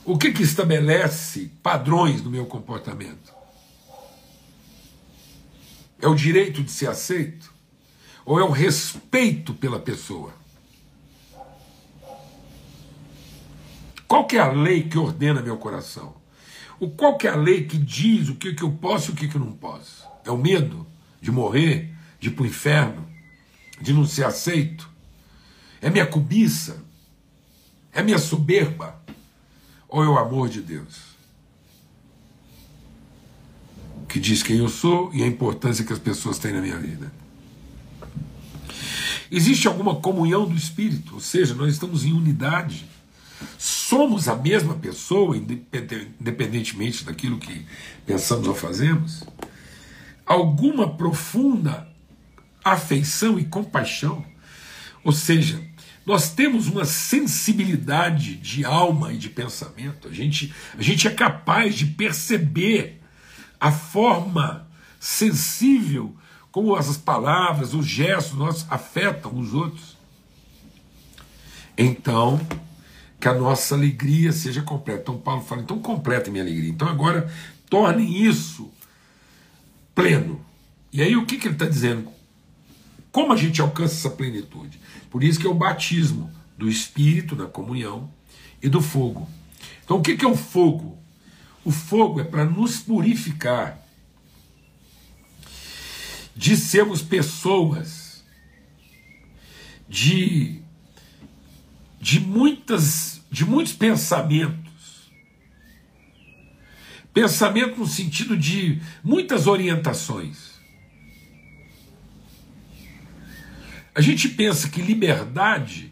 O 0.05 0.17
que, 0.17 0.31
que 0.31 0.43
estabelece 0.43 1.51
padrões 1.61 2.21
no 2.21 2.29
meu 2.29 2.45
comportamento? 2.45 3.33
É 6.01 6.07
o 6.07 6.15
direito 6.15 6.61
de 6.61 6.71
ser 6.71 6.89
aceito? 6.89 7.53
Ou 8.25 8.39
é 8.39 8.43
o 8.43 8.51
respeito 8.51 9.53
pela 9.53 9.79
pessoa? 9.79 10.33
Qual 14.13 14.27
é 14.31 14.37
a 14.37 14.51
lei 14.51 14.83
que 14.83 14.95
ordena 14.95 15.41
meu 15.41 15.57
coração? 15.57 16.13
O 16.79 16.87
qual 16.87 17.17
é 17.23 17.27
a 17.29 17.35
lei 17.35 17.63
que 17.63 17.79
diz 17.79 18.29
o 18.29 18.35
que, 18.35 18.53
que 18.53 18.61
eu 18.61 18.71
posso 18.71 19.09
e 19.09 19.13
o 19.15 19.15
que, 19.15 19.27
que 19.27 19.37
eu 19.37 19.41
não 19.41 19.53
posso? 19.53 20.03
É 20.23 20.29
o 20.29 20.37
medo 20.37 20.85
de 21.19 21.31
morrer, 21.31 21.91
de 22.19 22.27
ir 22.27 22.33
para 22.33 22.43
o 22.43 22.45
inferno, 22.45 23.07
de 23.81 23.91
não 23.91 24.05
ser 24.05 24.23
aceito? 24.23 24.87
É 25.81 25.89
minha 25.89 26.05
cobiça? 26.05 26.85
É 27.91 28.03
minha 28.03 28.19
soberba? 28.19 29.01
Ou 29.89 30.03
é 30.03 30.07
o 30.07 30.19
amor 30.19 30.47
de 30.47 30.61
Deus? 30.61 30.95
Que 34.07 34.19
diz 34.19 34.43
quem 34.43 34.57
eu 34.57 34.69
sou 34.69 35.11
e 35.11 35.23
a 35.23 35.27
importância 35.27 35.83
que 35.83 35.91
as 35.91 35.97
pessoas 35.97 36.37
têm 36.37 36.53
na 36.53 36.61
minha 36.61 36.77
vida. 36.77 37.11
Existe 39.31 39.67
alguma 39.67 39.95
comunhão 39.95 40.47
do 40.47 40.55
Espírito, 40.55 41.15
ou 41.15 41.19
seja, 41.19 41.55
nós 41.55 41.73
estamos 41.73 42.05
em 42.05 42.13
unidade 42.13 42.93
somos 43.93 44.27
a 44.27 44.35
mesma 44.35 44.73
pessoa, 44.73 45.37
independentemente 45.37 47.03
daquilo 47.03 47.37
que 47.37 47.63
pensamos 48.07 48.47
ou 48.47 48.55
fazemos, 48.55 49.23
alguma 50.25 50.89
profunda 50.89 51.87
afeição 52.65 53.37
e 53.37 53.45
compaixão. 53.45 54.25
Ou 55.03 55.11
seja, 55.11 55.63
nós 56.03 56.31
temos 56.31 56.67
uma 56.67 56.85
sensibilidade 56.85 58.35
de 58.37 58.65
alma 58.65 59.13
e 59.13 59.17
de 59.17 59.29
pensamento. 59.29 60.07
A 60.07 60.11
gente, 60.11 60.51
a 60.75 60.81
gente 60.81 61.07
é 61.07 61.11
capaz 61.11 61.75
de 61.75 61.85
perceber 61.85 62.99
a 63.59 63.71
forma 63.71 64.67
sensível 64.99 66.15
como 66.51 66.75
as 66.75 66.97
palavras, 66.97 67.75
os 67.75 67.85
gestos 67.85 68.39
nós 68.39 68.65
afetam 68.71 69.37
os 69.37 69.53
outros. 69.53 69.95
Então, 71.77 72.39
que 73.23 73.29
a 73.29 73.33
nossa 73.33 73.73
alegria 73.73 74.33
seja 74.33 74.61
completa. 74.61 75.03
Então 75.03 75.17
Paulo 75.17 75.41
fala, 75.41 75.61
então 75.61 75.79
completa 75.79 76.29
minha 76.29 76.43
alegria. 76.43 76.69
Então 76.69 76.89
agora 76.89 77.33
tornem 77.69 78.21
isso 78.21 78.69
pleno. 79.95 80.45
E 80.91 81.01
aí 81.01 81.15
o 81.15 81.25
que, 81.25 81.37
que 81.37 81.47
ele 81.47 81.55
está 81.55 81.65
dizendo? 81.65 82.11
Como 83.13 83.31
a 83.31 83.37
gente 83.37 83.61
alcança 83.61 83.93
essa 83.93 84.09
plenitude? 84.09 84.77
Por 85.09 85.23
isso 85.23 85.39
que 85.39 85.47
é 85.47 85.49
o 85.49 85.53
batismo 85.53 86.29
do 86.57 86.67
Espírito 86.67 87.33
na 87.33 87.45
comunhão 87.45 88.11
e 88.61 88.67
do 88.67 88.81
fogo. 88.81 89.29
Então 89.85 89.99
o 89.99 90.01
que, 90.01 90.17
que 90.17 90.25
é 90.25 90.27
o 90.27 90.35
fogo? 90.35 90.97
O 91.63 91.71
fogo 91.71 92.19
é 92.19 92.25
para 92.25 92.43
nos 92.43 92.81
purificar 92.81 93.79
de 96.35 96.57
sermos 96.57 97.01
pessoas 97.01 98.21
de 99.87 100.62
de 102.03 102.19
muitas 102.19 103.21
de 103.31 103.45
muitos 103.45 103.73
pensamentos. 103.73 105.09
Pensamento 107.13 107.79
no 107.79 107.87
sentido 107.87 108.37
de 108.37 108.79
muitas 109.03 109.47
orientações. 109.47 110.51
A 113.95 114.01
gente 114.01 114.27
pensa 114.29 114.69
que 114.69 114.81
liberdade 114.81 115.91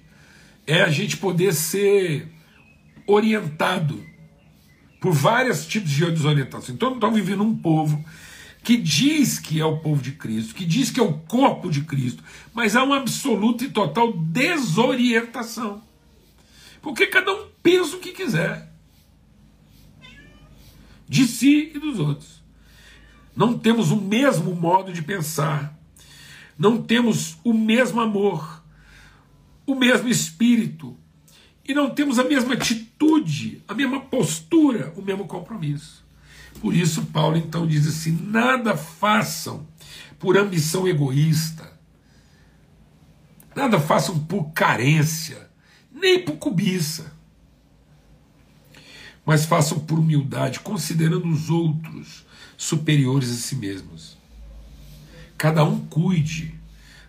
é 0.68 0.82
a 0.82 0.90
gente 0.90 1.18
poder 1.18 1.54
ser 1.54 2.28
orientado 3.08 4.06
por 5.00 5.14
vários 5.14 5.66
tipos 5.66 5.90
de 5.90 6.12
desorientação. 6.12 6.76
Então, 6.76 6.90
nós 6.90 6.98
estamos 6.98 7.20
vivendo 7.20 7.44
um 7.44 7.56
povo 7.56 8.04
que 8.64 8.78
diz 8.78 9.40
que 9.40 9.60
é 9.60 9.66
o 9.66 9.78
povo 9.78 10.02
de 10.02 10.12
Cristo, 10.12 10.54
que 10.54 10.66
diz 10.66 10.92
que 10.92 11.00
é 11.00 11.04
o 11.04 11.14
corpo 11.14 11.72
de 11.72 11.82
Cristo, 11.82 12.24
mas 12.54 12.76
há 12.76 12.84
uma 12.84 12.98
absoluta 12.98 13.64
e 13.64 13.70
total 13.70 14.14
desorientação. 14.14 15.91
Porque 16.82 17.08
cada 17.08 17.32
um 17.32 17.48
pensa 17.62 17.96
o 17.96 18.00
que 18.00 18.12
quiser. 18.12 18.72
De 21.08 21.26
si 21.28 21.72
e 21.76 21.80
dos 21.80 22.00
outros. 22.00 22.42
Não 23.36 23.58
temos 23.58 23.92
o 23.92 23.98
mesmo 23.98 24.56
modo 24.56 24.92
de 24.92 25.02
pensar. 25.02 25.78
Não 26.58 26.82
temos 26.82 27.38
o 27.44 27.54
mesmo 27.54 28.00
amor, 28.00 28.64
o 29.66 29.76
mesmo 29.76 30.08
espírito. 30.10 30.98
E 31.68 31.74
não 31.74 31.90
temos 31.90 32.20
a 32.20 32.24
mesma 32.24 32.54
atitude 32.54 32.92
a 33.68 33.74
mesma 33.74 34.00
postura, 34.02 34.94
o 34.96 35.02
mesmo 35.02 35.26
compromisso. 35.26 36.06
Por 36.60 36.76
isso, 36.76 37.06
Paulo 37.08 37.38
então 37.38 37.66
diz 37.66 37.88
assim: 37.88 38.12
nada 38.12 38.76
façam 38.78 39.68
por 40.20 40.38
ambição 40.38 40.88
egoísta, 40.88 41.72
nada 43.56 43.80
façam 43.80 44.20
por 44.20 44.52
carência, 44.52 45.50
nem 46.02 46.24
por 46.24 46.36
cobiça, 46.38 47.14
mas 49.24 49.46
façam 49.46 49.80
por 49.80 50.00
humildade, 50.00 50.60
considerando 50.60 51.28
os 51.28 51.50
outros 51.50 52.26
superiores 52.58 53.30
a 53.30 53.36
si 53.36 53.56
mesmos. 53.56 54.18
Cada 55.38 55.64
um 55.64 55.80
cuide 55.80 56.56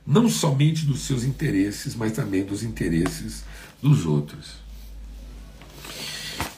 não 0.07 0.29
somente 0.29 0.85
dos 0.85 1.01
seus 1.01 1.25
interesses, 1.25 1.95
mas 1.95 2.13
também 2.13 2.45
dos 2.45 2.63
interesses 2.63 3.45
dos 3.81 4.05
outros. 4.05 4.63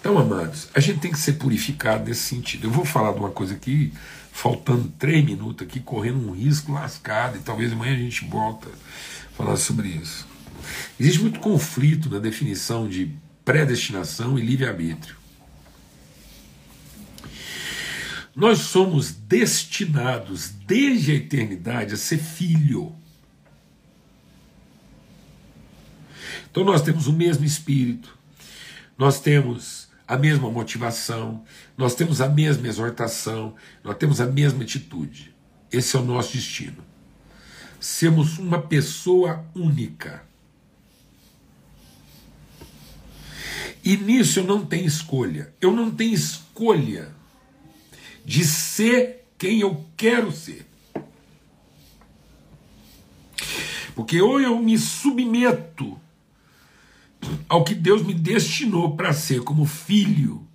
Então, 0.01 0.19
amados, 0.19 0.69
a 0.75 0.81
gente 0.81 1.01
tem 1.01 1.13
que 1.13 1.19
ser 1.19 1.35
purificado 1.35 2.05
nesse 2.05 2.23
sentido. 2.23 2.67
Eu 2.67 2.71
vou 2.71 2.85
falar 2.85 3.13
de 3.13 3.21
uma 3.21 3.31
coisa 3.31 3.55
aqui, 3.55 3.93
faltando 4.33 4.93
três 4.99 5.25
minutos 5.25 5.67
aqui, 5.67 5.81
correndo 5.81 6.29
um 6.29 6.33
risco 6.33 6.73
lascado, 6.73 7.39
e 7.39 7.41
talvez 7.41 7.73
amanhã 7.73 7.95
a 7.95 7.99
gente 7.99 8.25
volta 8.27 8.69
a 8.69 9.37
falar 9.37 9.57
sobre 9.57 9.89
isso. 9.89 10.34
Existe 10.99 11.21
muito 11.21 11.41
conflito 11.41 12.09
na 12.11 12.19
definição 12.19 12.89
de 12.89 13.17
predestinação 13.45 14.39
e 14.39 14.43
livre-arbítrio. 14.43 15.17
Nós 18.35 18.59
somos 18.59 19.13
destinados 19.13 20.51
desde 20.67 21.13
a 21.13 21.15
eternidade 21.15 21.95
a 21.95 21.97
ser 21.97 22.19
filho. 22.19 22.95
Então 26.51 26.65
nós 26.65 26.83
temos 26.83 27.07
o 27.07 27.13
mesmo 27.13 27.45
espírito, 27.45 28.17
nós 28.99 29.21
temos 29.21 29.89
a 30.07 30.17
mesma 30.17 30.51
motivação, 30.51 31.45
nós 31.77 31.95
temos 31.95 32.21
a 32.21 32.29
mesma 32.29 32.67
exortação, 32.69 33.55
nós 33.83 33.97
temos 33.97 34.21
a 34.21 34.27
mesma 34.27 34.63
atitude. 34.63 35.35
Esse 35.73 35.97
é 35.97 35.99
o 35.99 36.05
nosso 36.05 36.33
destino. 36.35 36.85
Sermos 37.81 38.39
uma 38.39 38.61
pessoa 38.61 39.45
única. 39.55 40.23
E 43.85 43.97
nisso 43.97 44.41
eu 44.41 44.45
não 44.45 44.65
tenho 44.65 44.87
escolha. 44.87 45.53
Eu 45.61 45.73
não 45.73 45.91
tenho 45.91 46.15
escolha 46.15 47.15
de 48.25 48.45
ser 48.45 49.27
quem 49.37 49.61
eu 49.61 49.85
quero 49.97 50.33
ser. 50.33 50.67
Porque 53.95 54.21
ou 54.21 54.41
eu 54.41 54.59
me 54.59 54.79
submeto 54.79 56.01
ao 57.49 57.63
que 57.63 57.75
Deus 57.75 58.03
me 58.03 58.15
destinou 58.15 58.97
para 58.97 59.13
ser 59.13 59.43
como 59.43 59.65
filho, 59.65 60.47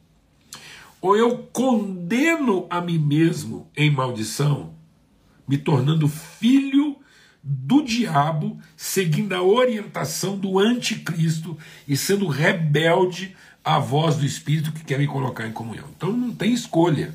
ou 1.01 1.15
eu 1.15 1.37
condeno 1.53 2.67
a 2.69 2.81
mim 2.81 2.99
mesmo 2.99 3.69
em 3.75 3.89
maldição, 3.89 4.73
me 5.47 5.57
tornando 5.57 6.07
filho 6.07 6.88
do 7.41 7.81
diabo, 7.81 8.59
seguindo 8.75 9.33
a 9.33 9.41
orientação 9.41 10.37
do 10.37 10.59
anticristo 10.59 11.57
e 11.87 11.95
sendo 11.95 12.27
rebelde 12.27 13.35
à 13.63 13.79
voz 13.79 14.17
do 14.17 14.25
Espírito 14.25 14.71
que 14.71 14.83
quer 14.83 14.99
me 14.99 15.07
colocar 15.07 15.47
em 15.47 15.51
comunhão. 15.51 15.87
Então 15.95 16.11
não 16.11 16.33
tem 16.33 16.53
escolha. 16.53 17.13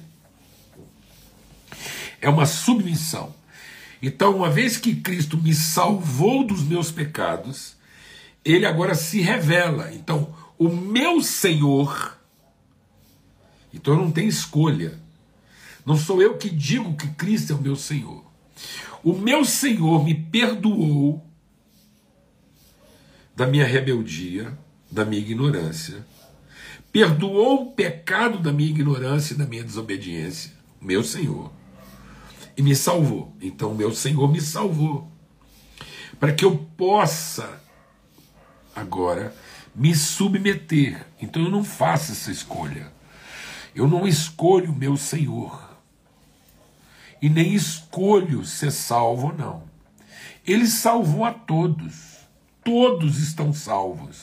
É 2.21 2.29
uma 2.29 2.47
submissão. 2.47 3.35
Então, 4.01 4.37
uma 4.37 4.51
vez 4.51 4.77
que 4.77 4.97
Cristo 4.97 5.39
me 5.39 5.55
salvou 5.55 6.47
dos 6.47 6.63
meus 6.63 6.91
pecados, 6.91 7.75
ele 8.45 8.67
agora 8.67 8.95
se 8.95 9.21
revela. 9.21 9.93
Então, 9.95 10.35
o 10.59 10.69
meu 10.69 11.23
Senhor, 11.23 12.19
então 13.73 13.95
eu 13.95 14.01
não 14.01 14.11
tenho 14.11 14.29
escolha. 14.29 14.99
Não 15.85 15.97
sou 15.97 16.21
eu 16.21 16.37
que 16.37 16.51
digo 16.51 16.95
que 16.97 17.09
Cristo 17.09 17.53
é 17.53 17.57
o 17.57 17.61
meu 17.61 17.77
Senhor. 17.77 18.25
O 19.03 19.13
meu 19.13 19.45
Senhor 19.45 20.05
me 20.05 20.15
perdoou 20.15 21.25
da 23.37 23.47
minha 23.47 23.67
rebeldia, 23.67 24.57
da 24.91 25.05
minha 25.05 25.21
ignorância. 25.21 26.07
Perdoou 26.93 27.63
o 27.63 27.73
pecado 27.73 28.39
da 28.39 28.53
minha 28.53 28.71
ignorância 28.71 29.35
e 29.35 29.37
da 29.37 29.47
minha 29.47 29.65
desobediência. 29.65 30.53
Meu 30.81 31.03
Senhor. 31.03 31.53
E 32.57 32.63
me 32.63 32.75
salvou. 32.77 33.37
Então, 33.41 33.75
meu 33.75 33.93
Senhor 33.93 34.31
me 34.31 34.41
salvou. 34.41 35.11
Para 36.21 36.33
que 36.33 36.45
eu 36.45 36.57
possa 36.77 37.61
agora 38.75 39.35
me 39.75 39.95
submeter. 39.95 41.05
Então 41.21 41.43
eu 41.43 41.51
não 41.51 41.65
faço 41.65 42.13
essa 42.13 42.31
escolha. 42.31 42.93
Eu 43.75 43.89
não 43.89 44.07
escolho 44.07 44.71
o 44.71 44.77
meu 44.77 44.97
Senhor. 44.97 45.74
E 47.25 47.31
nem 47.31 47.55
escolho 47.55 48.45
ser 48.45 48.71
salvo 48.71 49.29
ou 49.29 49.35
não. 49.35 49.63
Ele 50.47 50.67
salvou 50.67 51.25
a 51.25 51.33
todos. 51.33 52.19
Todos 52.63 53.17
estão 53.17 53.51
salvos. 53.51 54.19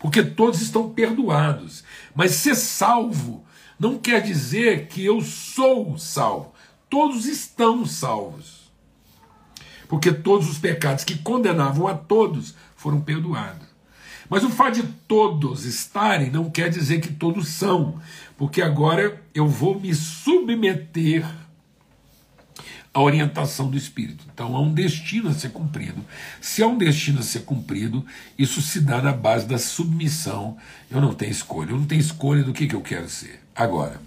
Porque 0.00 0.20
todos 0.20 0.60
estão 0.60 0.90
perdoados. 0.90 1.84
Mas 2.12 2.32
ser 2.32 2.56
salvo 2.56 3.44
não 3.78 3.98
quer 3.98 4.20
dizer 4.20 4.88
que 4.88 5.04
eu 5.04 5.20
sou 5.20 5.96
salvo. 5.96 6.52
Todos 6.90 7.24
estão 7.24 7.86
salvos. 7.86 8.68
Porque 9.88 10.12
todos 10.12 10.50
os 10.50 10.58
pecados 10.58 11.04
que 11.04 11.18
condenavam 11.18 11.86
a 11.86 11.94
todos 11.94 12.56
foram 12.74 13.00
perdoados. 13.00 13.68
Mas 14.28 14.42
o 14.42 14.50
fato 14.50 14.82
de 14.82 14.88
todos 15.06 15.64
estarem 15.66 16.32
não 16.32 16.50
quer 16.50 16.68
dizer 16.68 17.00
que 17.00 17.12
todos 17.12 17.46
são, 17.46 18.00
porque 18.36 18.60
agora 18.60 19.22
eu 19.32 19.46
vou 19.46 19.78
me 19.78 19.94
submeter 19.94 21.24
à 22.92 23.00
orientação 23.00 23.70
do 23.70 23.76
Espírito. 23.76 24.24
Então 24.32 24.54
há 24.56 24.60
um 24.60 24.72
destino 24.72 25.30
a 25.30 25.34
ser 25.34 25.50
cumprido. 25.50 26.04
Se 26.40 26.62
há 26.62 26.66
um 26.66 26.76
destino 26.76 27.20
a 27.20 27.22
ser 27.22 27.40
cumprido, 27.40 28.04
isso 28.38 28.60
se 28.60 28.80
dá 28.80 29.00
na 29.00 29.12
base 29.12 29.46
da 29.46 29.58
submissão. 29.58 30.56
Eu 30.90 31.00
não 31.00 31.14
tenho 31.14 31.32
escolha, 31.32 31.70
eu 31.70 31.78
não 31.78 31.86
tenho 31.86 32.00
escolha 32.00 32.42
do 32.42 32.52
que, 32.52 32.66
que 32.66 32.74
eu 32.74 32.82
quero 32.82 33.08
ser. 33.08 33.40
Agora, 33.54 34.00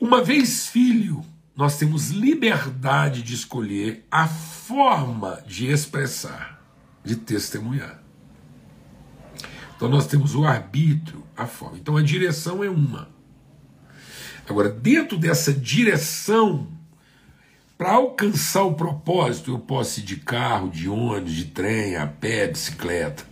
uma 0.00 0.22
vez 0.22 0.66
filho, 0.66 1.24
nós 1.56 1.76
temos 1.76 2.10
liberdade 2.10 3.22
de 3.22 3.34
escolher 3.34 4.06
a 4.10 4.26
forma 4.26 5.42
de 5.46 5.66
expressar 5.66 6.54
de 7.04 7.16
testemunhar. 7.16 8.02
Então 9.76 9.88
nós 9.88 10.06
temos 10.06 10.34
o 10.34 10.44
arbítrio, 10.44 11.22
a 11.36 11.46
forma. 11.46 11.76
Então 11.76 11.96
a 11.96 12.02
direção 12.02 12.64
é 12.64 12.70
uma. 12.70 13.08
Agora, 14.48 14.68
dentro 14.70 15.18
dessa 15.18 15.52
direção, 15.52 16.68
para 17.76 17.92
alcançar 17.92 18.62
o 18.62 18.74
propósito, 18.74 19.50
eu 19.50 19.58
posso 19.58 20.00
ir 20.00 20.04
de 20.04 20.16
carro, 20.16 20.70
de 20.70 20.88
ônibus, 20.88 21.32
de 21.32 21.44
trem, 21.46 21.96
a 21.96 22.06
pé, 22.06 22.46
bicicleta. 22.46 23.24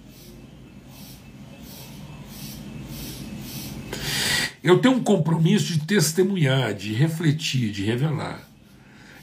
Eu 4.63 4.79
tenho 4.79 4.95
um 4.95 5.03
compromisso 5.03 5.73
de 5.73 5.81
testemunhar, 5.81 6.73
de 6.75 6.93
refletir, 6.93 7.73
de 7.73 7.85
revelar. 7.85 8.49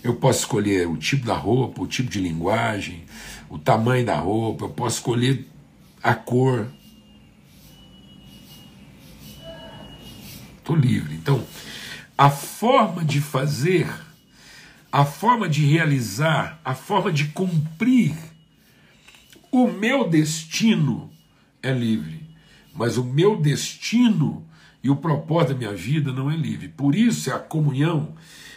Eu 0.04 0.16
posso 0.16 0.40
escolher 0.40 0.88
o 0.88 0.98
tipo 0.98 1.26
da 1.26 1.34
roupa, 1.34 1.82
o 1.82 1.88
tipo 1.88 2.10
de 2.10 2.20
linguagem, 2.20 3.06
o 3.50 3.58
tamanho 3.58 4.06
da 4.06 4.18
roupa, 4.18 4.66
eu 4.66 4.70
posso 4.70 4.98
escolher 4.98 5.48
a 6.02 6.14
cor. 6.14 6.68
Estou 10.58 10.76
livre. 10.76 11.16
Então, 11.16 11.44
a 12.18 12.30
forma 12.30 13.04
de 13.04 13.22
fazer, 13.22 13.90
a 14.92 15.06
forma 15.06 15.48
de 15.48 15.66
realizar, 15.66 16.60
a 16.64 16.74
forma 16.74 17.12
de 17.12 17.26
cumprir 17.26 18.16
o 19.52 19.68
meu 19.68 20.08
destino 20.08 21.12
é 21.62 21.72
livre. 21.72 22.28
Mas 22.74 22.98
o 22.98 23.04
meu 23.04 23.40
destino 23.40 24.46
e 24.84 24.90
o 24.90 24.96
propósito 24.96 25.54
da 25.54 25.60
minha 25.60 25.74
vida 25.74 26.12
não 26.12 26.30
é 26.30 26.36
livre. 26.36 26.70
Por 26.70 26.96
isso, 26.96 27.34
a 27.34 27.40
comunhão 27.40 28.14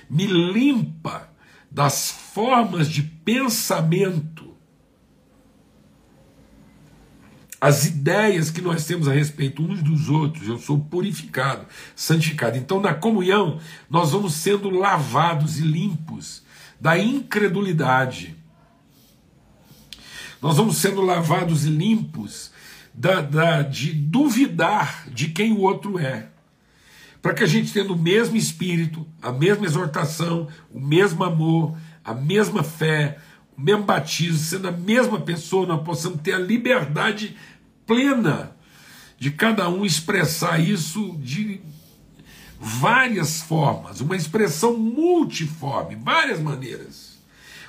me 0.08 0.26
limpa 0.26 1.28
das 1.70 2.10
formas 2.10 2.88
de 2.88 3.02
pensamento 3.02 4.31
as 7.62 7.86
ideias 7.86 8.50
que 8.50 8.60
nós 8.60 8.84
temos 8.86 9.06
a 9.06 9.12
respeito 9.12 9.62
uns 9.62 9.80
dos 9.84 10.08
outros, 10.08 10.48
eu 10.48 10.58
sou 10.58 10.80
purificado, 10.80 11.64
santificado. 11.94 12.58
Então, 12.58 12.80
na 12.80 12.92
comunhão, 12.92 13.60
nós 13.88 14.10
vamos 14.10 14.34
sendo 14.34 14.68
lavados 14.68 15.60
e 15.60 15.62
limpos 15.62 16.42
da 16.80 16.98
incredulidade. 16.98 18.34
Nós 20.40 20.56
vamos 20.56 20.78
sendo 20.78 21.02
lavados 21.02 21.64
e 21.64 21.70
limpos 21.70 22.50
da, 22.92 23.20
da, 23.20 23.62
de 23.62 23.92
duvidar 23.92 25.08
de 25.08 25.28
quem 25.28 25.52
o 25.52 25.60
outro 25.60 26.00
é. 26.00 26.30
Para 27.22 27.32
que 27.32 27.44
a 27.44 27.46
gente, 27.46 27.72
tendo 27.72 27.94
o 27.94 27.98
mesmo 27.98 28.36
espírito, 28.36 29.06
a 29.22 29.30
mesma 29.30 29.66
exortação, 29.66 30.48
o 30.68 30.80
mesmo 30.80 31.22
amor, 31.22 31.78
a 32.04 32.12
mesma 32.12 32.64
fé, 32.64 33.18
o 33.56 33.60
mesmo 33.60 33.84
batismo, 33.84 34.38
sendo 34.38 34.66
a 34.66 34.72
mesma 34.72 35.20
pessoa, 35.20 35.66
nós 35.66 35.84
possamos 35.84 36.20
ter 36.22 36.32
a 36.32 36.38
liberdade 36.38 37.36
plena 37.86 38.52
de 39.18 39.30
cada 39.30 39.68
um 39.68 39.84
expressar 39.84 40.58
isso 40.58 41.16
de 41.22 41.60
várias 42.58 43.42
formas, 43.42 44.00
uma 44.00 44.16
expressão 44.16 44.76
multiforme, 44.76 45.96
várias 45.96 46.40
maneiras. 46.40 47.12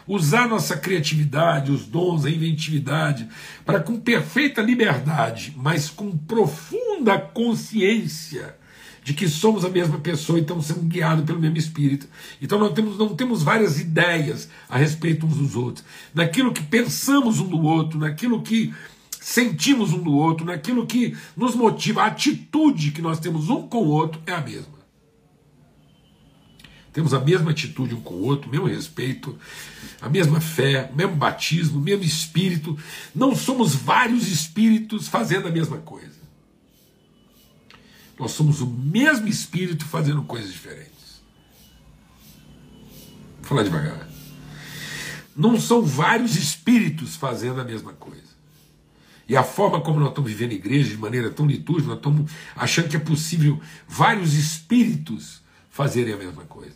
Usar 0.06 0.48
nossa 0.48 0.76
criatividade, 0.76 1.72
os 1.72 1.86
dons, 1.86 2.26
a 2.26 2.30
inventividade, 2.30 3.28
para 3.66 3.80
com 3.80 4.00
perfeita 4.00 4.62
liberdade, 4.62 5.54
mas 5.56 5.90
com 5.90 6.16
profunda 6.18 7.18
consciência 7.18 8.56
de 9.04 9.14
que 9.14 9.28
somos 9.28 9.66
a 9.66 9.70
mesma 9.70 10.00
pessoa 10.00 10.40
e 10.40 10.42
estamos 10.42 10.66
sendo 10.66 10.82
guiados 10.82 11.26
pelo 11.26 11.40
mesmo 11.40 11.58
Espírito. 11.58 12.08
Então 12.42 12.58
não 12.58 12.74
temos, 12.74 12.98
não 12.98 13.16
temos 13.16 13.44
várias 13.44 13.80
ideias 13.80 14.50
a 14.70 14.78
respeito 14.78 15.26
uns 15.26 15.38
dos 15.38 15.56
outros. 15.56 15.86
Naquilo 16.14 16.54
que 16.54 16.64
pensamos 16.64 17.40
um 17.40 17.48
do 17.48 17.62
outro, 17.62 18.00
naquilo 18.00 18.42
que 18.42 18.74
sentimos 19.24 19.94
um 19.94 20.04
do 20.04 20.12
outro, 20.12 20.46
naquilo 20.46 20.86
que 20.86 21.18
nos 21.36 21.56
motiva, 21.56 22.04
a 22.04 22.08
atitude 22.08 22.92
que 22.92 23.02
nós 23.02 23.22
temos 23.22 23.50
um 23.50 23.66
com 23.68 23.78
o 23.78 23.88
outro 23.88 24.22
é 24.28 24.34
a 24.34 24.42
mesma. 24.42 24.74
Temos 26.92 27.14
a 27.14 27.20
mesma 27.22 27.52
atitude 27.52 27.96
um 27.96 28.02
com 28.02 28.16
o 28.16 28.24
outro, 28.24 28.52
mesmo 28.52 28.68
respeito, 28.68 29.40
a 30.02 30.10
mesma 30.10 30.42
fé, 30.42 30.90
o 30.92 30.96
mesmo 30.96 31.16
batismo, 31.16 31.80
o 31.80 31.82
mesmo 31.82 32.04
espírito. 32.04 32.78
Não 33.16 33.34
somos 33.34 33.74
vários 33.74 34.28
espíritos 34.28 35.08
fazendo 35.08 35.48
a 35.48 35.52
mesma 35.52 35.78
coisa. 35.78 36.22
Nós 38.20 38.32
somos 38.32 38.60
o 38.60 38.68
mesmo 38.68 39.28
espírito 39.28 39.86
fazendo 39.86 40.22
coisas 40.24 40.52
diferentes. 40.52 41.24
Vou 43.40 43.46
falar 43.46 43.64
devagar. 43.64 44.08
Não 45.36 45.60
são 45.60 45.82
vários 45.82 46.36
espíritos 46.36 47.16
fazendo 47.16 47.62
a 47.62 47.64
mesma 47.64 47.94
coisa. 47.94 48.33
E 49.28 49.38
a 49.38 49.44
forma 49.44 49.80
como 49.82 50.00
nós 50.00 50.10
estamos 50.10 50.30
vivendo 50.30 50.52
a 50.52 50.56
igreja 50.56 50.90
de 50.90 50.98
maneira 50.98 51.30
tão 51.30 51.46
litúrgica, 51.46 51.90
nós 51.90 51.98
estamos 51.98 52.32
achando 52.56 52.90
que 52.90 52.96
é 52.96 53.00
possível 53.00 53.62
vários 53.88 54.34
espíritos 54.34 55.42
fazerem 55.70 56.14
a 56.14 56.18
mesma 56.18 56.44
coisa. 56.46 56.76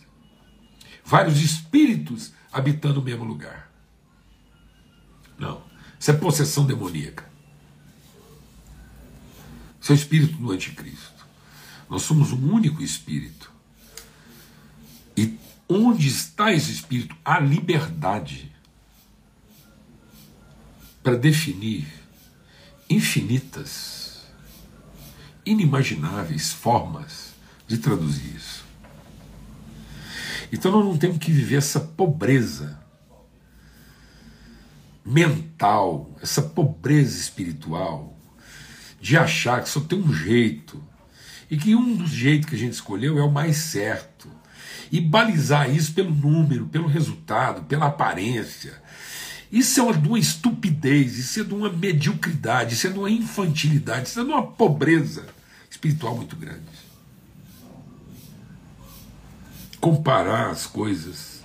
Vários 1.03 1.41
espíritos 1.41 2.33
habitando 2.51 2.99
o 2.99 3.03
mesmo 3.03 3.23
lugar. 3.25 3.71
Não. 5.37 5.61
Isso 5.99 6.11
é 6.11 6.13
possessão 6.13 6.65
demoníaca. 6.65 7.29
Isso 9.81 9.91
é 9.91 9.95
o 9.95 9.97
espírito 9.97 10.33
do 10.37 10.51
anticristo. 10.51 11.25
Nós 11.89 12.01
somos 12.01 12.31
um 12.31 12.53
único 12.53 12.81
espírito. 12.81 13.51
E 15.15 15.37
onde 15.67 16.07
está 16.07 16.51
esse 16.51 16.71
espírito? 16.71 17.15
A 17.23 17.39
liberdade 17.39 18.51
para 21.01 21.15
definir 21.15 21.87
infinitas, 22.89 24.21
inimagináveis 25.45 26.51
formas 26.51 27.33
de 27.67 27.77
traduzir 27.77 28.35
isso. 28.35 28.65
Então 30.51 30.71
nós 30.71 30.85
não 30.85 30.97
temos 30.97 31.17
que 31.17 31.31
viver 31.31 31.57
essa 31.57 31.79
pobreza 31.79 32.79
mental, 35.05 36.09
essa 36.21 36.41
pobreza 36.41 37.17
espiritual, 37.19 38.17
de 38.99 39.17
achar 39.17 39.61
que 39.61 39.69
só 39.69 39.79
tem 39.79 39.99
um 39.99 40.13
jeito 40.13 40.83
e 41.49 41.57
que 41.57 41.75
um 41.75 41.95
dos 41.95 42.09
jeitos 42.09 42.49
que 42.49 42.55
a 42.55 42.59
gente 42.59 42.73
escolheu 42.73 43.17
é 43.17 43.23
o 43.23 43.31
mais 43.31 43.57
certo. 43.57 44.29
E 44.91 45.01
balizar 45.01 45.69
isso 45.69 45.93
pelo 45.93 46.13
número, 46.13 46.67
pelo 46.67 46.87
resultado, 46.87 47.63
pela 47.63 47.87
aparência. 47.87 48.81
Isso 49.51 49.79
é 49.79 49.83
uma, 49.83 49.93
de 49.93 50.07
uma 50.07 50.19
estupidez, 50.19 51.17
isso 51.17 51.39
é 51.39 51.43
de 51.43 51.53
uma 51.53 51.69
mediocridade, 51.69 52.73
isso 52.73 52.87
é 52.87 52.89
de 52.89 52.99
uma 52.99 53.09
infantilidade, 53.09 54.09
isso 54.09 54.19
é 54.19 54.23
de 54.23 54.29
uma 54.29 54.45
pobreza 54.45 55.25
espiritual 55.69 56.15
muito 56.15 56.35
grande. 56.35 56.87
Comparar 59.79 60.49
as 60.49 60.65
coisas 60.65 61.41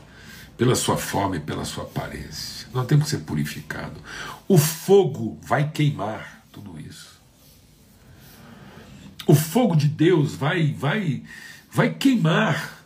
pela 0.56 0.74
sua 0.74 0.96
forma 0.96 1.36
e 1.36 1.40
pela 1.40 1.64
sua 1.64 1.84
aparência. 1.84 2.66
Nós 2.72 2.86
temos 2.86 3.04
que 3.04 3.10
ser 3.10 3.18
purificado. 3.18 4.00
O 4.48 4.58
fogo 4.58 5.38
vai 5.42 5.70
queimar 5.70 6.44
tudo 6.50 6.78
isso 6.80 7.12
o 9.26 9.34
fogo 9.34 9.76
de 9.76 9.88
Deus 9.88 10.34
vai 10.34 10.72
vai 10.72 11.22
vai 11.70 11.92
queimar 11.94 12.82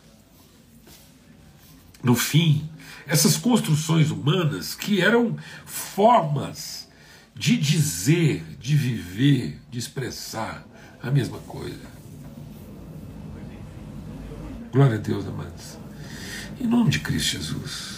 no 2.03 2.15
fim 2.15 2.69
essas 3.07 3.37
construções 3.37 4.11
humanas 4.11 4.75
que 4.75 5.01
eram 5.01 5.37
formas 5.65 6.87
de 7.33 7.57
dizer, 7.57 8.43
de 8.59 8.75
viver, 8.75 9.59
de 9.71 9.79
expressar 9.79 10.67
a 11.01 11.09
mesma 11.09 11.37
coisa. 11.39 11.97
Glória 14.71 14.95
a 14.95 14.99
Deus, 14.99 15.25
amados. 15.25 15.77
Em 16.59 16.67
nome 16.67 16.89
de 16.89 16.99
Cristo 16.99 17.37
Jesus. 17.37 17.97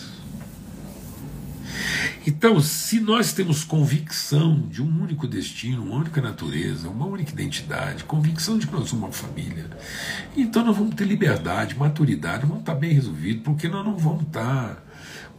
Então, 2.27 2.59
se 2.61 2.99
nós 2.99 3.33
temos 3.33 3.63
convicção 3.63 4.61
de 4.69 4.83
um 4.83 5.01
único 5.01 5.25
destino, 5.25 5.83
uma 5.83 5.95
única 5.95 6.21
natureza, 6.21 6.89
uma 6.89 7.05
única 7.05 7.31
identidade, 7.31 8.03
convicção 8.03 8.57
de 8.57 8.67
que 8.67 8.73
nós 8.73 8.89
somos 8.89 9.05
uma 9.05 9.11
família, 9.11 9.65
então 10.35 10.63
nós 10.63 10.77
vamos 10.77 10.93
ter 10.93 11.05
liberdade, 11.05 11.75
maturidade, 11.75 12.45
vamos 12.45 12.59
estar 12.59 12.75
bem 12.75 12.93
resolvidos, 12.93 13.41
porque 13.43 13.67
nós 13.67 13.83
não 13.85 13.97
vamos 13.97 14.23
estar 14.23 14.83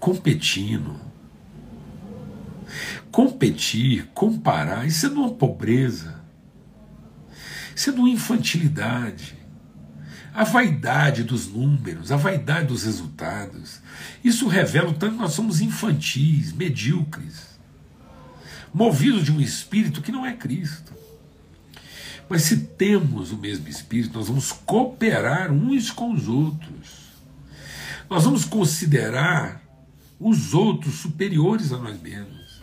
competindo. 0.00 0.98
Competir, 3.12 4.08
comparar, 4.14 4.86
isso 4.86 5.06
é 5.06 5.08
de 5.08 5.14
uma 5.14 5.30
pobreza, 5.30 6.20
isso 7.74 7.90
é 7.90 7.92
de 7.92 7.98
uma 7.98 8.08
infantilidade 8.08 9.40
a 10.32 10.44
vaidade 10.44 11.24
dos 11.24 11.48
números, 11.48 12.12
a 12.12 12.16
vaidade 12.16 12.68
dos 12.68 12.84
resultados. 12.84 13.80
Isso 14.22 14.46
revela 14.46 14.90
o 14.90 14.94
tanto 14.94 15.14
que 15.14 15.20
nós 15.20 15.32
somos 15.32 15.60
infantis, 15.60 16.52
medíocres, 16.52 17.58
movidos 18.72 19.24
de 19.24 19.32
um 19.32 19.40
espírito 19.40 20.00
que 20.00 20.12
não 20.12 20.24
é 20.24 20.32
Cristo. 20.32 20.92
Mas 22.28 22.42
se 22.42 22.56
temos 22.58 23.32
o 23.32 23.36
mesmo 23.36 23.68
espírito, 23.68 24.16
nós 24.16 24.28
vamos 24.28 24.52
cooperar 24.52 25.50
uns 25.50 25.90
com 25.90 26.12
os 26.12 26.28
outros. 26.28 27.10
Nós 28.08 28.24
vamos 28.24 28.44
considerar 28.44 29.59
os 30.20 30.52
outros 30.52 30.96
superiores 30.96 31.72
a 31.72 31.78
nós 31.78 32.00
mesmos. 32.00 32.60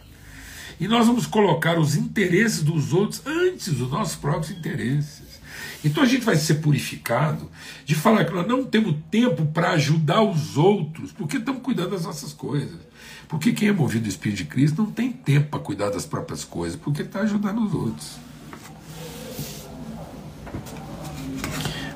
E 0.80 0.88
nós 0.88 1.08
vamos 1.08 1.26
colocar 1.26 1.80
os 1.80 1.96
interesses 1.96 2.62
dos 2.62 2.94
outros 2.94 3.22
antes 3.26 3.74
dos 3.74 3.90
nossos 3.90 4.16
próprios 4.16 4.52
interesses. 4.56 5.42
Então 5.84 6.04
a 6.04 6.06
gente 6.06 6.24
vai 6.24 6.36
ser 6.36 6.56
purificado 6.56 7.50
de 7.84 7.96
falar 7.96 8.26
que 8.26 8.34
nós 8.34 8.48
não 8.48 8.64
temos 8.64 8.96
tempo 9.10 9.46
para 9.48 9.72
ajudar 9.72 10.22
os 10.22 10.56
outros, 10.56 11.12
porque 11.12 11.38
estamos 11.38 11.64
cuidando 11.64 11.92
das 11.92 12.04
nossas 12.04 12.32
coisas. 12.32 12.80
Porque 13.28 13.52
quem 13.52 13.70
é 13.70 13.72
movido 13.72 14.04
do 14.04 14.10
Espírito 14.10 14.38
de 14.38 14.46
Cristo 14.46 14.84
não 14.84 14.92
tem 14.92 15.12
tempo 15.12 15.50
para 15.50 15.60
cuidar 15.60 15.90
das 15.90 16.06
próprias 16.06 16.44
coisas, 16.44 16.80
porque 16.80 17.02
está 17.02 17.22
ajudando 17.22 17.66
os 17.66 17.74
outros. 17.74 18.18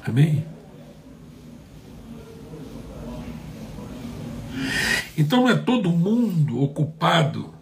Amém? 0.06 0.46
Então 5.18 5.42
não 5.42 5.50
é 5.50 5.56
todo 5.56 5.90
mundo 5.90 6.62
ocupado 6.62 7.54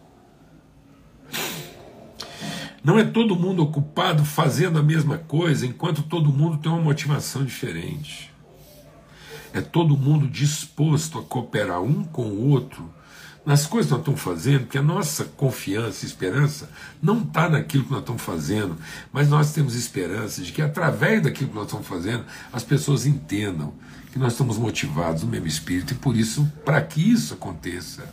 não 2.84 2.98
é 2.98 3.04
todo 3.04 3.36
mundo 3.36 3.62
ocupado 3.62 4.24
fazendo 4.24 4.80
a 4.80 4.84
mesma 4.84 5.18
coisa, 5.18 5.66
enquanto 5.66 6.02
todo 6.02 6.32
mundo 6.32 6.58
tem 6.58 6.72
uma 6.72 6.82
motivação 6.82 7.44
diferente. 7.44 8.32
É 9.54 9.60
todo 9.62 9.98
mundo 9.98 10.28
disposto 10.28 11.20
a 11.20 11.24
cooperar 11.24 11.82
um 11.82 12.04
com 12.04 12.24
o 12.24 12.50
outro 12.50 12.90
nas 13.46 13.66
coisas 13.66 13.88
que 13.88 13.98
nós 13.98 14.02
estamos 14.02 14.22
fazendo, 14.22 14.68
que 14.68 14.78
a 14.78 14.82
nossa 14.82 15.26
confiança 15.26 16.06
e 16.06 16.08
esperança 16.08 16.70
não 17.02 17.22
está 17.22 17.50
naquilo 17.50 17.86
que 17.86 17.92
nós 17.92 18.02
estamos 18.02 18.22
fazendo, 18.22 18.78
mas 19.12 19.30
nós 19.30 19.54
temos 19.54 19.76
esperança 19.76 20.42
de 20.42 20.52
que 20.52 20.62
através 20.62 21.24
daquilo 21.24 21.50
que 21.50 21.56
nós 21.56 21.66
estamos 21.66 21.88
fazendo, 21.88 22.26
as 22.52 22.64
pessoas 22.64 23.06
entendam 23.06 23.74
que 24.12 24.20
nós 24.20 24.34
estamos 24.34 24.58
motivados 24.58 25.24
no 25.24 25.30
mesmo 25.30 25.48
espírito 25.48 25.94
e 25.94 25.98
por 25.98 26.16
isso, 26.16 26.52
para 26.66 26.82
que 26.82 27.12
isso 27.12 27.34
aconteça, 27.34 28.04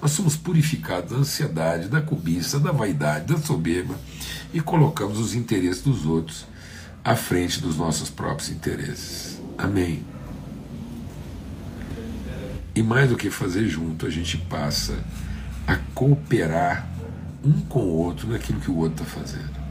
nós 0.00 0.10
somos 0.10 0.36
purificados 0.36 1.10
da 1.10 1.16
ansiedade, 1.16 1.88
da 1.88 2.02
cobiça, 2.02 2.60
da 2.60 2.72
vaidade, 2.72 3.32
da 3.32 3.40
soberba 3.40 3.98
e 4.52 4.60
colocamos 4.60 5.18
os 5.18 5.34
interesses 5.34 5.82
dos 5.82 6.04
outros 6.04 6.46
à 7.02 7.16
frente 7.16 7.60
dos 7.60 7.76
nossos 7.76 8.10
próprios 8.10 8.50
interesses. 8.50 9.40
Amém. 9.56 10.13
E 12.74 12.82
mais 12.82 13.08
do 13.08 13.16
que 13.16 13.30
fazer 13.30 13.68
junto, 13.68 14.06
a 14.06 14.10
gente 14.10 14.36
passa 14.36 14.98
a 15.66 15.76
cooperar 15.94 16.88
um 17.44 17.60
com 17.60 17.80
o 17.80 17.96
outro 17.96 18.28
naquilo 18.28 18.60
que 18.60 18.70
o 18.70 18.76
outro 18.76 19.04
está 19.04 19.20
fazendo. 19.20 19.64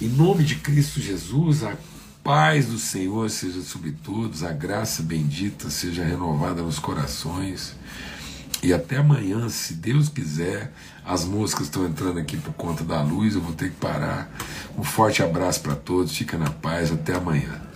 Em 0.00 0.08
nome 0.08 0.44
de 0.44 0.56
Cristo 0.56 1.00
Jesus, 1.00 1.64
a 1.64 1.76
paz 2.22 2.66
do 2.66 2.78
Senhor 2.78 3.28
seja 3.28 3.60
sobre 3.60 3.92
todos, 3.92 4.44
a 4.44 4.52
graça 4.52 5.02
bendita 5.02 5.68
seja 5.68 6.04
renovada 6.04 6.62
nos 6.62 6.78
corações 6.78 7.74
E 8.62 8.72
até 8.72 8.98
amanhã, 8.98 9.48
se 9.48 9.74
Deus 9.74 10.08
quiser. 10.08 10.72
As 11.04 11.24
moscas 11.24 11.66
estão 11.66 11.86
entrando 11.86 12.18
aqui 12.18 12.36
por 12.36 12.52
conta 12.52 12.84
da 12.84 13.02
luz, 13.02 13.34
eu 13.34 13.40
vou 13.40 13.54
ter 13.54 13.70
que 13.70 13.76
parar. 13.76 14.30
Um 14.76 14.84
forte 14.84 15.22
abraço 15.22 15.60
para 15.60 15.74
todos, 15.74 16.16
fica 16.16 16.36
na 16.36 16.50
paz, 16.50 16.92
até 16.92 17.14
amanhã. 17.14 17.69